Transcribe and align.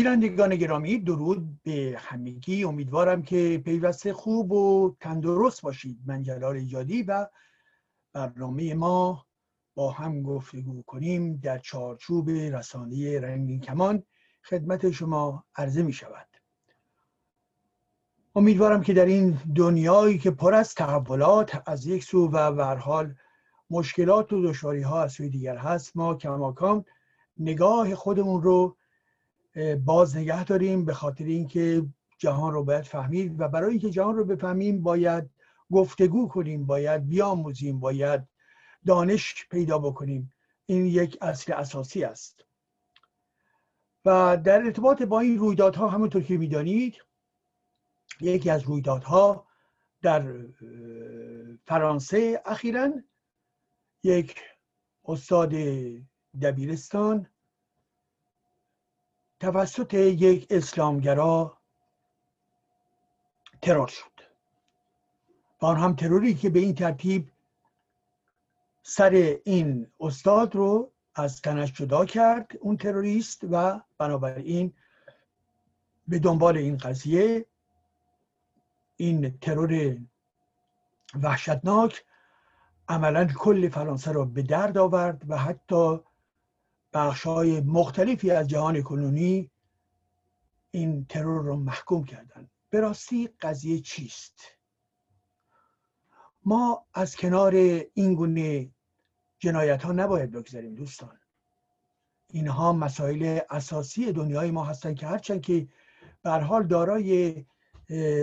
بینندگان 0.00 0.56
گرامی 0.56 0.98
درود 0.98 1.62
به 1.62 1.96
همگی. 1.98 2.64
امیدوارم 2.64 3.22
که 3.22 3.62
پیوسته 3.64 4.12
خوب 4.12 4.52
و 4.52 4.96
تندرست 5.00 5.62
باشید. 5.62 5.98
من 6.06 6.22
جلال 6.22 6.56
ایجادی 6.56 7.02
و 7.02 7.26
برنامه 8.12 8.74
ما 8.74 9.26
با 9.74 9.90
هم 9.90 10.22
گفتگو 10.22 10.82
کنیم 10.82 11.36
در 11.36 11.58
چارچوب 11.58 12.30
رسانه 12.30 13.20
رنگین 13.20 13.60
کمان. 13.60 14.02
خدمت 14.44 14.90
شما 14.90 15.44
عرضه 15.56 15.82
می 15.82 15.92
شود. 15.92 16.28
امیدوارم 18.34 18.82
که 18.82 18.92
در 18.92 19.06
این 19.06 19.38
دنیایی 19.56 20.18
که 20.18 20.30
پر 20.30 20.54
از 20.54 20.74
تحولات 20.74 21.62
از 21.66 21.86
یک 21.86 22.04
سو 22.04 22.28
و 22.28 22.74
حال 22.74 23.14
مشکلات 23.70 24.32
و 24.32 24.42
دشواری 24.42 24.82
ها 24.82 25.02
از 25.02 25.12
سوی 25.12 25.28
دیگر 25.28 25.56
هست 25.56 25.96
ما 25.96 26.14
کماکان 26.14 26.84
نگاه 27.38 27.94
خودمون 27.94 28.42
رو 28.42 28.76
باز 29.84 30.16
نگه 30.16 30.44
داریم 30.44 30.84
به 30.84 30.94
خاطر 30.94 31.24
اینکه 31.24 31.86
جهان 32.18 32.52
رو 32.52 32.64
باید 32.64 32.84
فهمید 32.84 33.40
و 33.40 33.48
برای 33.48 33.70
اینکه 33.70 33.90
جهان 33.90 34.16
رو 34.16 34.24
بفهمیم 34.24 34.82
باید 34.82 35.30
گفتگو 35.72 36.28
کنیم 36.28 36.66
باید 36.66 37.08
بیاموزیم 37.08 37.80
باید 37.80 38.28
دانش 38.86 39.46
پیدا 39.50 39.78
بکنیم. 39.78 40.32
این 40.66 40.86
یک 40.86 41.18
اصل 41.20 41.52
اساسی 41.52 42.04
است. 42.04 42.44
و 44.04 44.36
در 44.44 44.62
ارتباط 44.62 45.02
با 45.02 45.20
این 45.20 45.38
رویدادها 45.38 45.88
همونطور 45.88 46.22
که 46.22 46.36
می‌دانید 46.36 46.96
یکی 48.20 48.50
از 48.50 48.62
رویدادها 48.62 49.46
در 50.02 50.46
فرانسه 51.66 52.42
اخیرا 52.46 52.92
یک 54.02 54.40
استاد 55.04 55.54
دبیرستان 56.42 57.26
توسط 59.40 59.94
یک 59.94 60.46
اسلامگرا 60.50 61.58
ترور 63.62 63.86
شد. 63.86 64.10
و 65.62 65.66
آن 65.66 65.76
هم 65.76 65.96
تروری 65.96 66.34
که 66.34 66.50
به 66.50 66.58
این 66.58 66.74
ترتیب 66.74 67.32
سر 68.82 69.38
این 69.44 69.92
استاد 70.00 70.54
رو 70.54 70.92
از 71.14 71.42
تنش 71.42 71.72
جدا 71.72 72.04
کرد 72.04 72.52
اون 72.60 72.76
تروریست 72.76 73.40
و 73.50 73.80
بنابراین 73.98 74.72
به 76.08 76.18
دنبال 76.18 76.56
این 76.56 76.76
قضیه 76.76 77.46
این 78.96 79.38
ترور 79.38 79.96
وحشتناک 81.22 82.04
عملا 82.88 83.24
کل 83.38 83.68
فرانسه 83.68 84.12
را 84.12 84.24
به 84.24 84.42
درد 84.42 84.78
آورد 84.78 85.22
و 85.28 85.38
حتی 85.38 86.00
های 86.94 87.60
مختلفی 87.60 88.30
از 88.30 88.48
جهان 88.48 88.82
کنونی 88.82 89.50
این 90.70 91.04
ترور 91.04 91.42
رو 91.42 91.56
محکوم 91.56 92.04
کردن. 92.04 92.50
به 92.70 92.80
راستی 92.80 93.28
قضیه 93.40 93.80
چیست؟ 93.80 94.40
ما 96.44 96.86
از 96.94 97.16
کنار 97.16 97.54
این 97.94 98.14
گونه 98.14 98.70
جنایت 99.38 99.82
ها 99.82 99.92
نباید 99.92 100.30
بگذاریم 100.30 100.74
دوستان. 100.74 101.20
اینها 102.30 102.72
مسائل 102.72 103.40
اساسی 103.50 104.12
دنیای 104.12 104.50
ما 104.50 104.64
هستند 104.64 104.96
که 104.96 105.06
هرچند 105.06 105.42
که 105.42 105.68
به 106.22 106.30
حال 106.30 106.66
دارای 106.66 107.44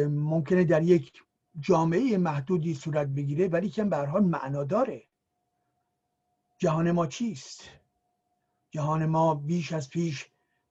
ممکنه 0.09 0.63
در 0.63 0.83
یک 0.83 1.23
جامعه 1.59 2.17
محدودی 2.17 2.75
صورت 2.75 3.07
بگیره 3.07 3.47
ولی 3.47 3.69
که 3.69 3.83
به 3.83 3.97
حال 3.97 4.23
معنا 4.23 4.63
داره. 4.63 5.03
جهان 6.57 6.91
ما 6.91 7.07
چیست؟ 7.07 7.69
جهان 8.77 9.05
ما 9.05 9.35
بیش 9.35 9.73
از 9.73 9.89
پیش 9.89 10.25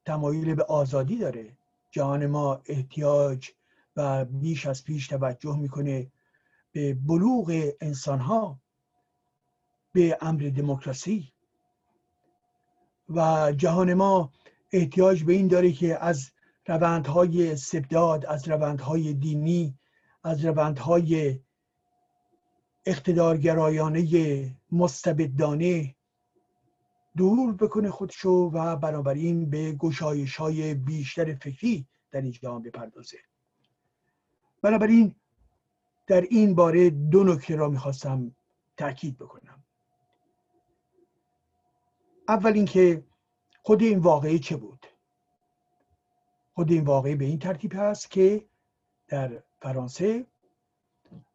تمایل 0.04 0.54
به 0.54 0.64
آزادی 0.64 1.18
داره. 1.18 1.56
جهان 1.90 2.26
ما 2.26 2.62
احتیاج 2.66 3.50
و 3.96 4.24
بیش 4.24 4.66
از 4.66 4.84
پیش 4.84 5.06
توجه 5.06 5.56
می‌کنه 5.58 6.10
به 6.72 6.94
بلوغ 6.94 7.72
انسان 7.80 8.18
ها 8.18 8.60
به 9.92 10.18
امر 10.20 10.42
دموکراسی. 10.56 11.32
و 13.08 13.52
جهان 13.56 13.94
ما 13.94 14.32
احتیاج 14.72 15.24
به 15.24 15.32
این 15.32 15.48
داره 15.48 15.72
که 15.72 16.04
از 16.04 16.30
روندهای 16.66 17.52
استبداد 17.52 18.26
از 18.26 18.48
روندهای 18.48 19.14
دینی 19.14 19.78
از 20.24 20.44
روندهای 20.44 21.40
اقتدارگرایانه 22.86 24.02
مستبدانه 24.72 25.96
دور 27.16 27.53
بکنه 27.53 27.91
خودشو 27.91 28.31
و 28.31 28.77
بنابراین 28.77 29.50
به 29.50 29.72
گشایش 29.72 30.37
های 30.37 30.75
بیشتر 30.75 31.34
فکری 31.34 31.87
در 32.10 32.21
این 32.21 32.32
جامعه 32.32 32.71
بپردازه. 32.71 33.19
بنابراین 34.62 35.15
در 36.06 36.21
این 36.21 36.54
باره 36.54 36.91
دو 36.91 37.25
نکته 37.25 37.56
را 37.56 37.69
می‌خواستم 37.69 38.37
تاکید 38.77 39.19
بکنم. 39.19 39.65
اول 42.28 42.53
اینکه 42.53 43.04
خود 43.62 43.83
این 43.83 43.98
واقعه 43.98 44.38
چه 44.38 44.56
بود؟ 44.56 44.87
خود 46.54 46.72
این 46.72 46.84
واقعه 46.84 47.16
به 47.16 47.25
این 47.25 47.38
ترتیب 47.38 47.72
هست 47.75 48.10
که 48.10 48.48
در 49.09 49.43
فرانسه 49.60 50.27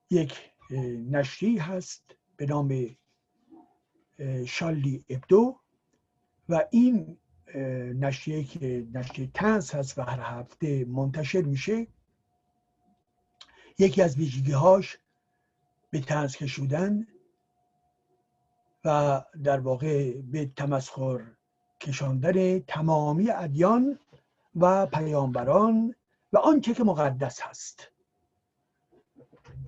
یک 0.10 0.52
نشری 1.10 1.58
هست 1.58 2.16
به 2.38 2.46
نام 2.46 2.96
شالی 4.46 5.06
ابدو 5.10 5.61
و 6.52 6.64
این 6.72 7.18
نشریه 8.00 8.44
که 8.44 8.88
نشریه 8.94 9.30
تنس 9.34 9.76
هست 9.76 9.98
و 9.98 10.02
هر 10.02 10.20
هفته 10.20 10.86
منتشر 10.86 11.42
میشه 11.42 11.88
یکی 13.80 14.02
از 14.02 14.18
ویژگی 14.18 14.52
هاش 14.52 14.98
به 15.90 16.00
تنز 16.00 16.36
کشودن 16.36 17.08
و 18.86 19.22
در 19.44 19.60
واقع 19.60 20.22
به 20.22 20.46
تمسخر 20.56 21.22
کشاندن 21.80 22.60
تمامی 22.60 23.32
ادیان 23.32 24.00
و 24.56 24.86
پیامبران 24.86 25.96
و 26.34 26.38
آنچه 26.38 26.74
که 26.74 26.84
مقدس 26.84 27.42
هست. 27.42 27.92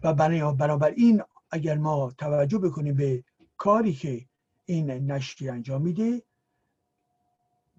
و 0.03 0.13
بنابراین 0.13 1.23
اگر 1.51 1.77
ما 1.77 2.11
توجه 2.17 2.57
بکنیم 2.57 2.95
به 2.95 3.23
کاری 3.57 3.94
که 3.94 4.25
این 4.65 4.91
نشری 4.91 5.50
انجام 5.50 5.81
میده 5.81 6.23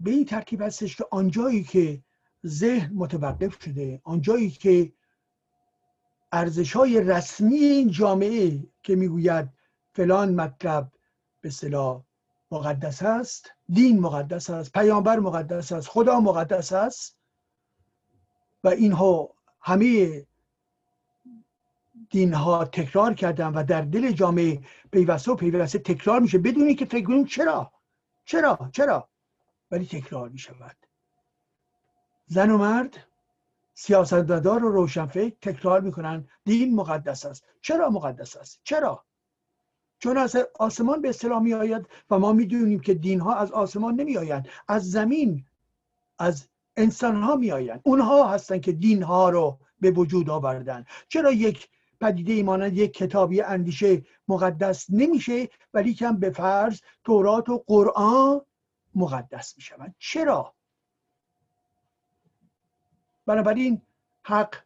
به 0.01 0.11
این 0.11 0.25
ترکیب 0.25 0.63
هستش 0.63 0.97
که 0.97 1.05
آنجایی 1.11 1.65
که 1.65 2.03
ذهن 2.47 2.95
متوقف 2.95 3.63
شده 3.63 4.01
آنجایی 4.05 4.51
که 4.51 4.93
ارزش 6.33 6.77
های 6.77 7.01
رسمی 7.01 7.57
این 7.57 7.91
جامعه 7.91 8.67
که 8.83 8.97
می‌گوید 8.97 9.49
فلان 9.93 10.35
مطلب 10.35 10.93
به 11.41 11.51
صلاح 11.51 12.03
مقدس 12.51 13.03
است 13.03 13.51
دین 13.69 14.01
مقدس 14.01 14.51
است 14.51 14.73
پیامبر 14.73 15.19
مقدس 15.19 15.73
است 15.73 15.89
خدا 15.89 16.21
مقدس 16.21 16.73
است 16.73 17.17
و 18.65 18.69
اینها 18.69 19.35
همه 19.61 20.27
دین 22.11 22.35
ها 22.35 22.65
تکرار 22.65 23.15
کردن 23.15 23.49
و 23.49 23.65
در 23.65 23.81
دل 23.81 24.13
جامعه 24.13 24.61
پیوسته 24.93 25.33
و 25.33 25.35
پیوسته 25.35 25.79
تکرار 25.79 26.21
میشه 26.21 26.39
بدونی 26.39 26.75
که 26.75 26.85
فکر 26.85 27.07
کنیم 27.07 27.25
چرا؟ 27.25 27.73
چرا؟ 28.25 28.71
چرا؟ 28.73 29.09
ولی 29.75 29.87
تکرار 29.87 30.29
می 30.29 30.39
شود. 30.39 30.77
زن 32.27 32.51
و 32.51 32.59
مرد 32.59 33.07
سیاستمدار 33.75 34.65
و 34.65 34.69
روشنفکر 34.69 35.37
تکرار 35.41 35.81
می‌کنن 35.81 36.29
دین 36.45 36.75
مقدس 36.75 37.27
است. 37.27 37.45
چرا 37.61 37.91
مقدس 37.91 38.37
است؟ 38.37 38.61
چرا؟ 38.65 39.05
چون 39.99 40.17
از 40.17 40.37
آسمان 40.59 41.03
به 41.03 41.09
اصطلاح 41.09 41.43
می 41.43 41.55
آید 41.55 41.87
و 42.11 42.19
ما 42.19 42.33
می‌دونیم 42.33 42.81
که 42.81 42.95
دین 42.95 43.21
ها 43.21 43.35
از 43.35 43.53
آسمان 43.53 43.95
نمی 43.95 44.17
آیند. 44.17 44.49
از 44.69 44.91
زمین 44.91 45.45
از 46.19 46.49
انسان 46.77 47.23
ها 47.23 47.37
می 47.37 47.53
آیند. 47.53 47.81
اونها 47.85 48.29
هستن 48.29 48.59
که 48.59 48.73
دین 48.73 49.03
ها 49.03 49.31
رو 49.31 49.59
به 49.81 49.91
وجود 49.91 50.31
آوردن. 50.31 50.85
چرا 51.09 51.33
یک 51.33 51.69
پدیده 52.01 52.33
ایمانند 52.33 52.77
یک 52.77 52.93
کتابی 52.93 53.41
اندیشه 53.41 54.03
مقدس 54.29 54.87
نمیشه 54.91 55.49
ولی 55.75 55.95
کم 55.95 56.17
به 56.17 56.31
فرض 56.31 56.81
تورات 57.05 57.49
و 57.49 57.65
قرآن 57.67 58.41
مقدس 58.95 59.57
می 59.57 59.63
شوند 59.63 59.95
چرا؟ 59.99 60.55
بنابراین 63.27 63.83
حق 64.23 64.57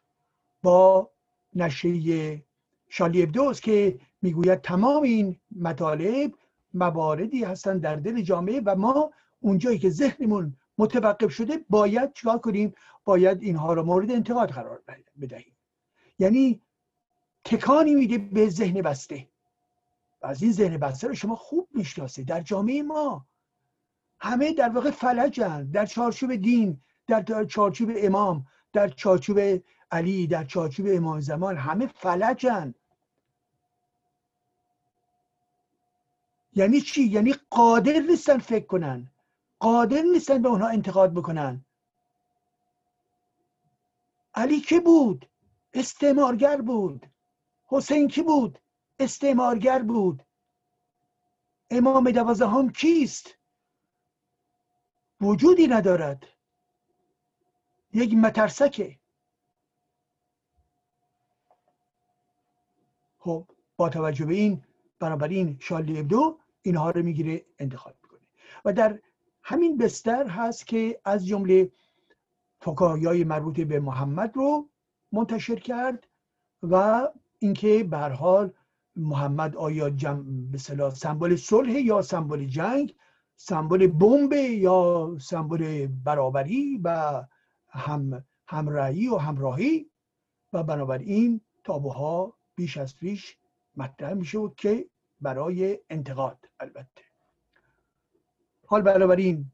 با 0.63 1.11
نشریه 1.53 2.43
شالی 2.89 3.23
ابدوز 3.23 3.59
که 3.59 3.99
می‌گوید 4.21 4.61
تمام 4.61 5.03
این 5.03 5.39
مطالب 5.55 6.33
مواردی 6.73 7.43
هستند 7.43 7.81
در 7.81 7.95
دل 7.95 8.21
جامعه 8.21 8.61
و 8.65 8.75
ما 8.75 9.11
اونجایی 9.41 9.79
که 9.79 9.89
ذهنمون 9.89 10.57
متوقف 10.77 11.31
شده 11.31 11.65
باید 11.69 12.13
چیکار 12.13 12.39
کنیم؟ 12.39 12.73
باید 13.05 13.41
اینها 13.41 13.73
رو 13.73 13.83
مورد 13.83 14.11
انتقاد 14.11 14.49
قرار 14.49 14.83
بدهیم. 15.21 15.55
یعنی 16.19 16.61
تکانی 17.45 17.95
میده 17.95 18.17
به 18.17 18.49
ذهن 18.49 18.81
بسته. 18.81 19.27
و 20.21 20.27
از 20.27 20.41
این 20.43 20.51
ذهن 20.51 20.77
بسته 20.77 21.07
رو 21.07 21.13
شما 21.15 21.35
خوب 21.35 21.67
می‌شناسید. 21.73 22.27
در 22.27 22.41
جامعه 22.41 22.83
ما 22.83 23.25
همه 24.19 24.53
در 24.53 24.69
واقع 24.69 24.91
فلجن 24.91 25.71
در 25.71 25.85
چارچوب 25.85 26.35
دین 26.35 26.81
در 27.07 27.45
چارچوب 27.45 27.91
امام 27.95 28.45
در 28.73 28.89
چارچوب 28.89 29.39
علی 29.91 30.27
در 30.27 30.43
چارچوب 30.43 30.85
امام 30.89 31.19
زمان 31.19 31.57
همه 31.57 31.87
فلجن. 31.87 32.73
یعنی 36.53 36.81
چی؟ 36.81 37.03
یعنی 37.03 37.35
قادر 37.49 37.99
نیستن 37.99 38.37
فکر 38.37 38.65
کنن. 38.65 39.11
قادر 39.59 40.01
نیستن 40.01 40.41
به 40.41 40.49
اونها 40.49 40.67
انتقاد 40.67 41.13
بکنن. 41.13 41.65
علی 44.35 44.61
کی 44.61 44.79
بود؟ 44.79 45.29
استعمارگر 45.73 46.61
بود. 46.61 47.05
حسین 47.65 48.07
کی 48.07 48.21
بود؟ 48.21 48.59
استعمارگر 48.99 49.83
بود. 49.83 50.23
امام 51.69 52.11
دوازدهم 52.11 52.71
کیست؟ 52.71 53.38
وجودی 55.21 55.67
ندارد. 55.67 56.27
یک 57.93 58.13
مترسکه. 58.13 58.99
خب 63.17 63.47
با 63.77 63.89
توجه 63.89 64.25
به 64.25 64.33
این 64.33 64.63
بنابراین 64.99 65.57
شالی 65.59 65.99
ابدو 65.99 66.39
اینها 66.61 66.91
رو 66.91 67.03
می‌گیره 67.03 67.45
انتخاب 67.59 67.95
می‌کنه. 68.03 68.19
و 68.65 68.73
در 68.73 68.99
همین 69.43 69.77
بستر 69.77 70.27
هست 70.27 70.67
که 70.67 71.01
از 71.05 71.27
جمله 71.27 71.71
فکاهی 72.61 73.23
مربوط 73.23 73.59
به 73.59 73.79
محمد 73.79 74.35
رو 74.35 74.69
منتشر 75.11 75.55
کرد 75.55 76.07
و 76.63 77.07
اینکه 77.39 77.83
به 77.83 77.97
حال 77.97 78.53
محمد 78.95 79.55
آیا 79.55 79.89
جم... 79.89 80.51
به 80.51 80.57
سمبل 80.57 81.35
صلح 81.35 81.71
یا 81.71 82.01
سمبل 82.01 82.45
جنگ 82.45 82.95
سمبل 83.41 83.87
بمب 83.87 84.33
یا 84.33 85.17
سمبل 85.21 85.87
برابری 85.87 86.81
و 86.83 87.23
هم 87.69 88.25
همراهی 88.47 89.07
و 89.07 89.17
همراهی 89.17 89.89
و 90.53 90.63
بنابراین 90.63 91.41
تابوها 91.63 92.37
بیش 92.55 92.77
از 92.77 92.95
پیش 92.95 93.37
مطرح 93.75 94.13
میشه 94.13 94.37
که 94.57 94.89
برای 95.21 95.79
انتقاد 95.89 96.37
البته. 96.59 97.01
حال 98.67 98.81
بنابراین 98.81 99.51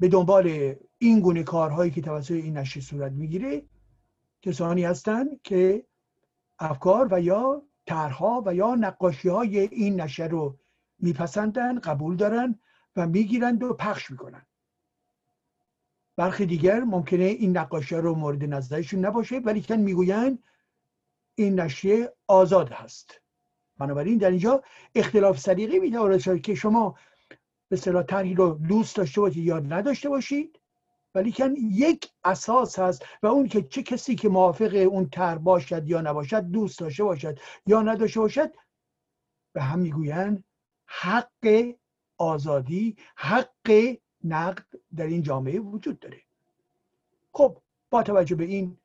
به 0.00 0.08
دنبال 0.08 0.74
این 0.98 1.20
گونه 1.20 1.42
کارهایی 1.42 1.90
که 1.90 2.02
توسط 2.02 2.30
این 2.30 2.56
نشر 2.56 2.80
صورت 2.80 3.12
می‌گیره 3.12 3.62
کسانی 4.42 4.84
هستند 4.84 5.42
که 5.42 5.86
افکار 6.58 7.08
و 7.10 7.20
یا 7.20 7.62
طرحها 7.86 8.42
و 8.46 8.54
یا 8.54 8.74
نقاشی 8.74 9.28
های 9.28 9.58
این 9.58 10.00
نشر 10.00 10.28
رو 10.28 10.58
میپسندن 10.98 11.78
قبول 11.78 12.16
دارن 12.16 12.58
و 12.96 13.06
می‌گیرند 13.06 13.62
و 13.62 13.74
پخش 13.74 14.10
می‌کنن 14.10 14.46
برخی 16.16 16.46
دیگر 16.46 16.80
ممکنه 16.80 17.24
این 17.24 17.56
نقاشی 17.56 17.94
رو 17.94 18.14
مورد 18.14 18.44
نظرشون 18.44 19.04
نباشه 19.04 19.38
ولی 19.38 19.62
کن 19.62 19.76
می‌گویند 19.76 20.42
این 21.34 21.60
نشریه 21.60 22.12
آزاد 22.26 22.72
هست. 22.72 23.20
بنابراین 23.78 24.18
در 24.18 24.30
اینجا 24.30 24.62
اختلاف 24.94 25.38
سلیقه 25.38 25.78
می‌تواند 25.78 26.42
که 26.42 26.54
شما 26.54 26.98
به 27.68 27.76
صلاح 27.76 28.02
طرحی 28.02 28.34
رو 28.34 28.54
دوست 28.68 28.96
داشته 28.96 29.20
باشید 29.20 29.44
یا 29.44 29.58
نداشته 29.58 30.08
باشید 30.08 30.60
ولی 31.14 31.32
کن 31.32 31.54
یک 31.56 32.10
اساس 32.24 32.78
هست 32.78 33.06
و 33.22 33.26
اون 33.26 33.48
که 33.48 33.62
چه 33.62 33.82
کسی 33.82 34.14
که 34.14 34.28
موافق 34.28 34.86
اون 34.90 35.08
تر 35.08 35.38
باشد 35.38 35.88
یا 35.88 36.00
نباشد 36.00 36.42
دوست 36.42 36.78
داشته 36.78 37.04
باشد 37.04 37.38
یا 37.66 37.82
نداشته 37.82 38.20
باشد 38.20 38.54
به 39.54 39.62
هم 39.62 39.78
می‌گویند 39.78 40.44
حق 40.86 41.74
آزادی 42.18 42.96
حق 43.16 43.96
نقد 44.24 44.66
در 44.96 45.06
این 45.06 45.22
جامعه 45.22 45.60
وجود 45.60 45.98
داره. 45.98 46.20
خب 47.32 47.58
با 47.90 48.02
توجه 48.02 48.34
به 48.34 48.44
این 48.44 48.78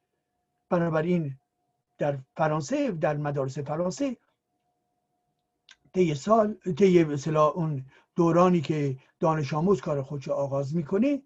بنابراین 0.69 1.37
در 1.97 2.17
فرانسه 2.35 2.91
در 2.91 3.17
مدارس 3.17 3.57
فرانسه 3.59 4.17
طی 5.93 6.15
سال 6.15 6.53
طی 6.53 7.01
اون 7.35 7.85
دورانی 8.15 8.61
که 8.61 8.97
دانش 9.19 9.53
آموز 9.53 9.81
کار 9.81 10.01
خودش 10.01 10.27
آغاز 10.27 10.75
می‌کنه 10.75 11.21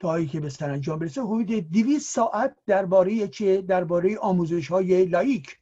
تا 0.00 0.24
که 0.24 0.40
به 0.40 0.48
سرانجام 0.48 0.98
برسه 0.98 1.22
حدود 1.22 1.46
200 1.46 2.14
ساعت 2.14 2.56
درباره 2.66 3.28
چه؟ 3.28 3.62
درباره 3.62 4.18
آموزش 4.18 4.68
های 4.68 5.04
لایک 5.04 5.58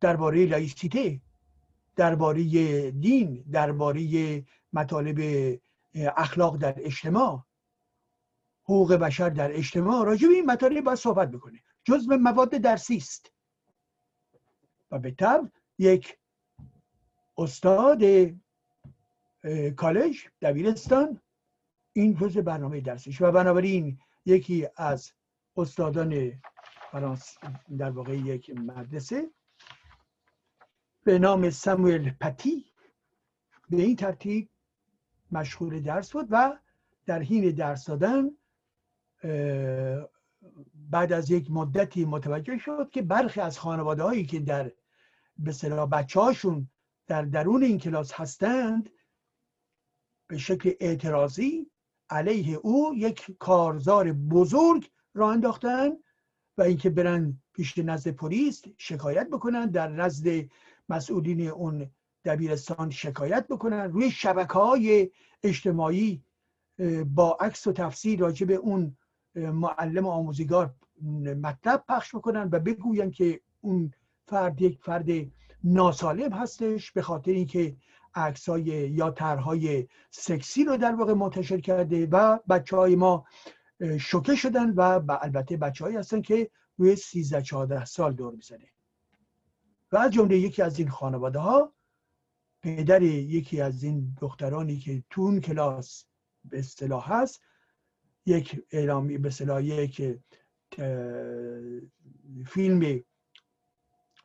درباره 0.00 0.46
لایسیته. 0.46 1.20
درباره 2.00 2.90
دین 2.90 3.44
درباره 3.52 4.02
مطالب 4.72 5.18
اخلاق 5.94 6.56
در 6.56 6.74
اجتماع. 6.76 7.44
حقوق 8.64 8.92
بشر 8.92 9.30
در 9.30 9.56
اجتماع. 9.56 10.06
راجع 10.06 10.28
به 10.28 10.34
این 10.34 10.46
مطالب 10.46 10.84
باید 10.84 10.98
صحبت 10.98 11.30
بکنه. 11.30 11.62
جزء 11.84 12.16
مواد 12.16 12.50
درسی 12.50 12.96
است. 12.96 13.32
و 14.90 14.98
به 14.98 15.10
طب 15.10 15.50
یک 15.78 16.18
استاد 17.38 18.02
کالج 19.76 20.16
دبیرستان. 20.42 21.20
این 21.92 22.16
جزء 22.16 22.40
برنامه 22.42 22.80
درسیش. 22.80 23.22
و 23.22 23.32
بنابراین 23.32 23.98
یکی 24.26 24.68
از 24.76 25.12
استادان 25.56 26.32
فرانس 26.90 27.38
در 27.78 27.90
واقع 27.90 28.16
یک 28.16 28.50
مدرسه. 28.50 29.30
به 31.04 31.18
نام 31.18 31.50
ساموئل 31.50 32.10
پتی. 32.10 32.64
به 33.70 33.82
این 33.82 33.96
ترتیب 33.96 34.48
مشغول 35.32 35.80
درس 35.80 36.12
بود 36.12 36.26
و 36.30 36.58
در 37.06 37.22
حین 37.22 37.50
درس 37.50 37.86
دادن 37.86 38.30
بعد 40.74 41.12
از 41.12 41.30
یک 41.30 41.50
مدتی 41.50 42.04
متوجه 42.04 42.58
شد 42.58 42.90
که 42.90 43.02
برخی 43.02 43.40
از 43.40 43.58
خانواده 43.58 44.02
هایی 44.02 44.26
که 44.26 44.40
در 44.40 44.72
به 45.38 45.52
صلاح 45.52 45.88
بچه 45.88 46.20
در 47.06 47.22
درون 47.22 47.62
این 47.62 47.78
کلاس 47.78 48.12
هستند 48.12 48.90
به 50.26 50.38
شکل 50.38 50.72
اعتراضی 50.80 51.70
علیه 52.10 52.56
او 52.56 52.94
یک 52.96 53.36
کارزار 53.38 54.12
بزرگ 54.12 54.90
را 55.14 55.30
انداختن 55.30 55.90
و 56.58 56.62
اینکه 56.62 56.90
برن 56.90 57.42
پیش 57.52 57.78
نزد 57.78 58.10
پلیس 58.10 58.62
شکایت 58.78 59.28
بکنن 59.28 59.66
در 59.66 59.88
نزد 59.88 60.48
مسئولین 60.90 61.48
اون 61.48 61.90
دبیرستان 62.24 62.90
شکایت 62.90 63.46
بکنن. 63.48 63.92
روی 63.92 64.10
شبکه 64.10 64.52
های 64.52 65.10
اجتماعی 65.42 66.22
با 67.04 67.38
عکس 67.40 67.66
و 67.66 67.72
تفسیر 67.72 68.20
راجع 68.20 68.46
به 68.46 68.54
اون 68.54 68.96
معلم 69.34 70.06
آموزگار 70.06 70.74
مطلب 71.42 71.84
پخش 71.88 72.14
بکنن 72.14 72.48
و 72.52 72.58
بگوین 72.58 73.10
که 73.10 73.40
اون 73.60 73.92
فرد 74.26 74.62
یک 74.62 74.78
فرد 74.82 75.06
ناسالم 75.64 76.32
هستش 76.32 76.92
به 76.92 77.02
خاطر 77.02 77.30
اینکه 77.30 77.76
های 78.48 78.62
یا 78.90 79.10
طرحهای 79.10 79.88
سکسی 80.10 80.64
رو 80.64 80.76
در 80.76 80.94
واقع 80.94 81.12
منتشر 81.12 81.60
کرده 81.60 82.06
و 82.06 82.38
بچه 82.48 82.76
های 82.76 82.96
ما 82.96 83.26
شوکه 84.00 84.36
شدن 84.36 84.70
و 84.70 85.00
البته 85.22 85.56
بچه 85.56 85.84
هایی 85.84 85.96
هستن 85.96 86.22
که 86.22 86.50
روی 86.76 86.96
13 86.96 87.42
14 87.42 87.84
سال 87.84 88.12
دور 88.12 88.34
می‌زنه. 88.34 88.68
و 89.92 89.96
از 89.96 90.10
جمله 90.10 90.38
یکی 90.38 90.62
از 90.62 90.78
این 90.78 90.88
خانواده 90.88 91.38
ها 91.38 91.74
پدر 92.62 93.02
یکی 93.02 93.60
از 93.60 93.82
این 93.82 94.16
دخترانی 94.20 94.76
که 94.78 95.04
تو 95.10 95.22
اون 95.22 95.40
کلاس 95.40 96.04
به 96.44 96.58
اصطلاح 96.58 97.12
هست 97.12 97.40
یک 98.26 98.62
اعلامی 98.70 99.18
به 99.18 99.28
اصطلاح 99.28 99.64
یک 99.64 100.18
فیلم 102.46 103.02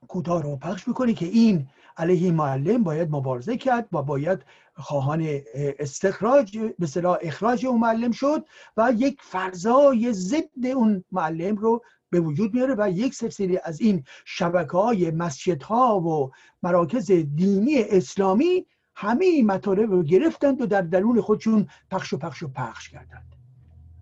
کوتاه 0.07 0.43
رو 0.43 0.57
پخش 0.57 0.87
می‌کنه 0.87 1.13
که 1.13 1.25
این 1.25 1.67
علیه 1.97 2.31
معلم 2.31 2.83
باید 2.83 3.11
مبارزه 3.11 3.57
کرد 3.57 3.87
و 3.91 4.01
باید 4.01 4.45
خواهان 4.75 5.41
استخراج 5.55 6.57
به 6.79 6.87
صلاح 6.87 7.17
اخراج 7.21 7.65
اون 7.65 7.79
معلم 7.79 8.11
شد 8.11 8.45
و 8.77 8.93
یک 8.97 9.21
فرضای 9.21 10.13
ضد 10.13 10.65
اون 10.65 11.03
معلم 11.11 11.55
رو 11.55 11.83
به 12.15 12.21
وجود 12.21 12.53
میاره 12.53 12.75
و 12.77 12.91
یک 12.91 13.13
سلسله 13.13 13.61
از 13.63 13.81
این 13.81 14.03
شبکه 14.25 14.77
های 14.77 15.11
مسجد 15.11 15.63
ها 15.63 15.99
و 15.99 16.31
مراکز 16.63 17.11
دینی 17.11 17.83
اسلامی 17.83 18.65
همه 18.95 19.25
این 19.25 19.45
مطالب 19.45 19.91
رو 19.91 20.03
گرفتند 20.03 20.61
و 20.61 20.65
در 20.65 20.81
درون 20.81 21.21
خودشون 21.21 21.67
پخش 21.91 22.13
و 22.13 22.17
پخش 22.17 22.43
و 22.43 22.47
پخش 22.47 22.89
کردند. 22.89 23.35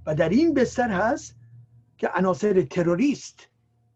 و 0.05 0.15
در 0.15 0.29
این 0.29 0.53
بستر 0.53 0.89
هست 0.89 1.35
که 1.97 2.07
عناصر 2.07 2.61
تروریست 2.61 3.47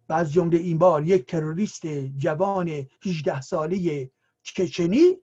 و 0.09 0.13
از 0.13 0.33
جمله 0.33 0.57
این 0.57 0.77
بار 0.77 1.07
یک 1.07 1.25
تروریست 1.25 1.87
جوان 2.17 2.87
18 3.05 3.41
ساله 3.41 4.11
چچنی 4.43 5.17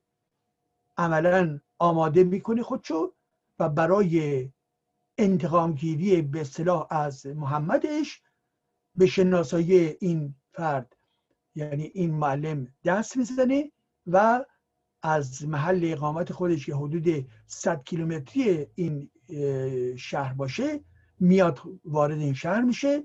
عملا 0.96 1.60
آماده 1.78 2.24
می‌کنه 2.24 2.62
خودشو 2.62 3.12
و 3.58 3.68
برای 3.68 4.48
انتقامگیری 5.18 6.22
به 6.22 6.40
اصطلاح 6.40 6.86
از 6.90 7.26
محمدش 7.26 8.22
به 8.96 9.06
شناسایی 9.06 9.74
این 10.00 10.34
فرد 10.52 10.96
یعنی 11.54 11.90
این 11.94 12.14
معلم 12.14 12.66
دست 12.84 13.16
می‌زنه 13.16 13.72
و 14.06 14.44
از 15.02 15.48
محل 15.48 15.80
اقامت 15.92 16.32
خودش 16.32 16.66
که 16.66 16.74
حدود 16.74 17.26
100 17.46 17.82
کیلومتری 17.84 18.66
این 18.74 19.10
شهر 19.96 20.32
باشه 20.34 20.80
میاد 21.20 21.60
وارد 21.84 22.18
این 22.18 22.34
شهر 22.34 22.60
میشه. 22.60 23.04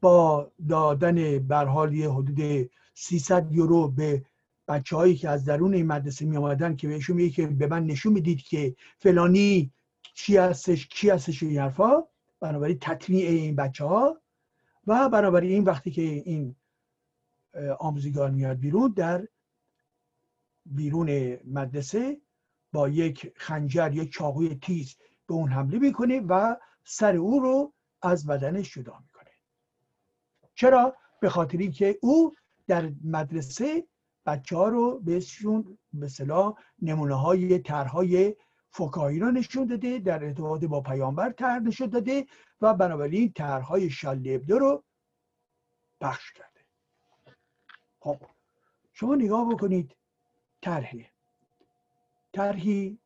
با 0.00 0.52
دادن 0.68 1.38
برحالی 1.38 2.04
حدود 2.04 2.70
300 2.94 3.52
یورو 3.52 3.88
به 3.88 4.24
بچه 4.68 4.96
هایی 4.96 5.16
که 5.16 5.28
از 5.28 5.44
درون 5.44 5.74
این 5.74 5.86
مدرسه 5.86 6.24
می 6.24 6.36
آمدن 6.36 6.76
که 6.76 6.88
بهشون 6.88 7.16
میگه 7.16 7.30
که 7.30 7.46
به 7.46 7.66
من 7.66 7.86
نشون 7.86 8.12
می‌دید 8.12 8.42
که 8.42 8.76
فلانی 8.98 9.72
چی 10.14 10.36
هستش 10.36 10.86
کی 10.86 11.10
هستش 11.10 11.42
این 11.42 11.58
حرفا. 11.58 12.02
بنابراین 12.40 12.78
تطمیع 12.80 13.28
این 13.28 13.56
بچه 13.56 13.84
ها 13.84 14.21
و 14.86 15.08
بنابراین 15.08 15.52
این 15.52 15.64
وقتی 15.64 15.90
که 15.90 16.02
این 16.02 16.56
آموزگار 17.78 18.30
میاد 18.30 18.56
بیرون 18.58 18.92
در 18.96 19.28
بیرون 20.66 21.38
مدرسه 21.44 22.20
با 22.72 22.88
یک 22.88 23.32
خنجر 23.36 23.92
یک 23.94 24.12
چاقوی 24.12 24.54
تیز 24.54 24.96
به 25.26 25.34
اون 25.34 25.48
حمله 25.48 25.78
می‌کنه 25.78 26.20
و 26.20 26.56
سر 26.84 27.16
او 27.16 27.40
رو 27.40 27.72
از 28.02 28.26
بدنش 28.26 28.74
جدا 28.74 28.98
می‌کنه. 28.98 29.30
چرا؟ 30.54 30.96
به 31.20 31.28
خاطری 31.28 31.70
که 31.70 31.98
او 32.02 32.32
در 32.66 32.92
مدرسه 33.04 33.86
بچه 34.26 34.56
ها 34.56 34.68
رو 34.68 35.00
بهشون 35.00 35.78
به 35.92 36.08
صلاح 36.08 36.54
نمونه 36.82 37.14
های 37.14 37.58
طرحهای 37.58 38.36
فکاهی 38.72 39.18
را 39.18 39.30
نشون 39.30 39.66
داده 39.66 39.98
در 39.98 40.24
ارتباط 40.24 40.64
با 40.64 40.80
پیامبر 40.80 41.30
طرح 41.30 41.58
نشون 41.58 41.86
داده 41.86 42.26
و 42.60 42.74
بنابراین 42.74 43.32
طرحهای 43.32 43.90
شالبده 43.90 44.58
رو 44.58 44.84
بخش 46.00 46.32
کرده. 46.32 46.60
خب 48.00 48.16
شما 48.92 49.14
نگاه 49.14 49.48
بکنید 49.48 49.96
طرحی 50.62 51.06
طرحی 52.32 52.98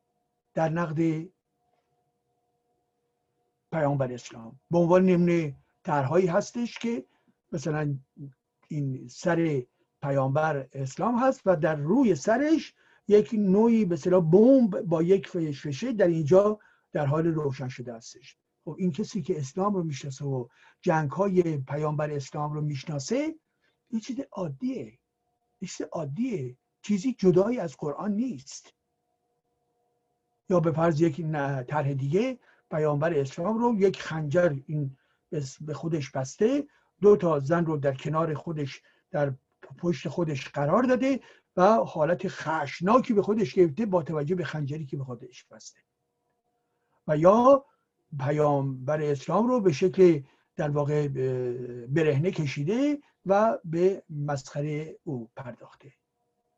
در 0.53 0.69
نقد 0.69 1.27
پیامبر 3.71 4.13
اسلام. 4.13 4.59
به 4.71 4.77
عنوان 4.77 5.05
نمونه 5.05 5.55
طرحهایی 5.83 6.27
هستش 6.27 6.77
که 6.79 7.05
مثلا 7.51 7.97
این 8.67 9.07
سر 9.07 9.63
پیامبر 10.01 10.67
اسلام 10.73 11.17
هست 11.17 11.41
و 11.45 11.55
در 11.55 11.75
روی 11.75 12.15
سرش 12.15 12.73
یک 13.07 13.33
نوعی 13.33 13.85
به 13.85 13.95
اصطلاح 13.95 14.31
بمب 14.31 14.81
با 14.81 15.03
یک 15.03 15.27
فشفشه 15.27 15.91
در 15.93 16.07
اینجا 16.07 16.59
در 16.91 17.05
حال 17.05 17.27
روشن 17.27 17.67
شده 17.67 17.93
هستش. 17.93 18.37
خب 18.65 18.75
این 18.77 18.91
کسی 18.91 19.21
که 19.21 19.39
اسلام 19.39 19.73
رو 19.73 19.83
می‌شناسه 19.83 20.25
و 20.25 20.47
جنگ 20.81 21.11
های 21.11 21.57
پیامبر 21.57 22.11
اسلام 22.11 22.53
رو 22.53 22.61
می‌شناسه 22.61 23.35
یه 23.91 23.99
چیز 23.99 24.19
عادیه. 24.31 24.99
چیز 25.59 25.81
عادیه. 25.91 26.57
چیزی 26.81 27.13
جدایی 27.13 27.59
از 27.59 27.77
قرآن 27.77 28.11
نیست. 28.11 28.73
یا 30.49 30.59
به 30.59 30.71
فرض 30.71 31.01
یک 31.01 31.21
طرح 31.67 31.93
دیگه 31.93 32.39
پیامبر 32.71 33.13
اسلام 33.13 33.57
رو 33.57 33.75
یک 33.79 34.01
خنجر 34.01 34.59
این 34.65 34.97
به 35.61 35.73
خودش 35.73 36.11
بسته 36.11 36.67
دو 37.01 37.17
تا 37.17 37.39
زن 37.39 37.65
رو 37.65 37.77
در 37.77 37.93
کنار 37.93 38.33
خودش 38.33 38.81
در 39.11 39.33
پشت 39.77 40.07
خودش 40.07 40.49
قرار 40.49 40.83
داده 40.83 41.19
و 41.57 41.63
حالت 41.63 42.27
خشناکی 42.27 43.13
به 43.13 43.21
خودش 43.21 43.53
گرفته 43.53 43.85
با 43.85 44.03
توجه 44.03 44.35
به 44.35 44.43
خنجری 44.43 44.85
که 44.85 44.97
به 44.97 45.03
خودش 45.03 45.43
بسته. 45.43 45.79
و 47.07 47.17
یا 47.17 47.65
پیامبر 48.19 49.01
اسلام 49.01 49.47
رو 49.47 49.61
به 49.61 49.71
شکل 49.71 50.21
در 50.55 50.69
واقع 50.69 51.07
برهنه 51.87 52.31
کشیده 52.31 52.99
و 53.25 53.57
به 53.63 54.03
مسخره 54.09 54.99
او 55.03 55.29
پرداخته. 55.35 55.93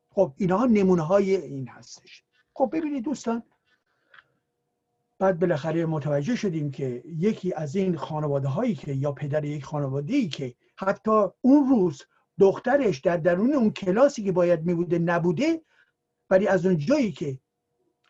خب 0.10 0.34
اینها 0.38 0.66
نمونه 0.66 1.02
های 1.02 1.36
این 1.36 1.68
هستش. 1.68 2.24
خب 2.54 2.70
ببینید 2.74 3.04
دوستان 3.04 3.44
بعد 5.20 5.40
بالاخره 5.40 5.86
متوجه 5.86 6.36
شدیم 6.36 6.72
که 6.72 7.04
یکی 7.06 7.54
از 7.54 7.76
این 7.76 7.98
خانواده 7.98 8.48
هایی 8.48 8.76
که 8.76 8.94
یا 8.94 9.12
پدر 9.12 9.46
یک 9.46 9.66
خانواده 9.66 10.14
ای 10.14 10.30
که 10.30 10.56
حتی 10.76 11.28
اون 11.42 11.70
روز 11.70 12.02
دخترش 12.40 13.00
در 13.00 13.18
درون 13.18 13.54
اون 13.54 13.72
کلاسی 13.72 14.24
که 14.24 14.32
باید 14.32 14.66
میبوده 14.66 15.00
نبوده 15.00 15.62
ولی 16.30 16.48
از 16.48 16.66
اون 16.66 16.78
جایی 16.78 17.12
که 17.12 17.40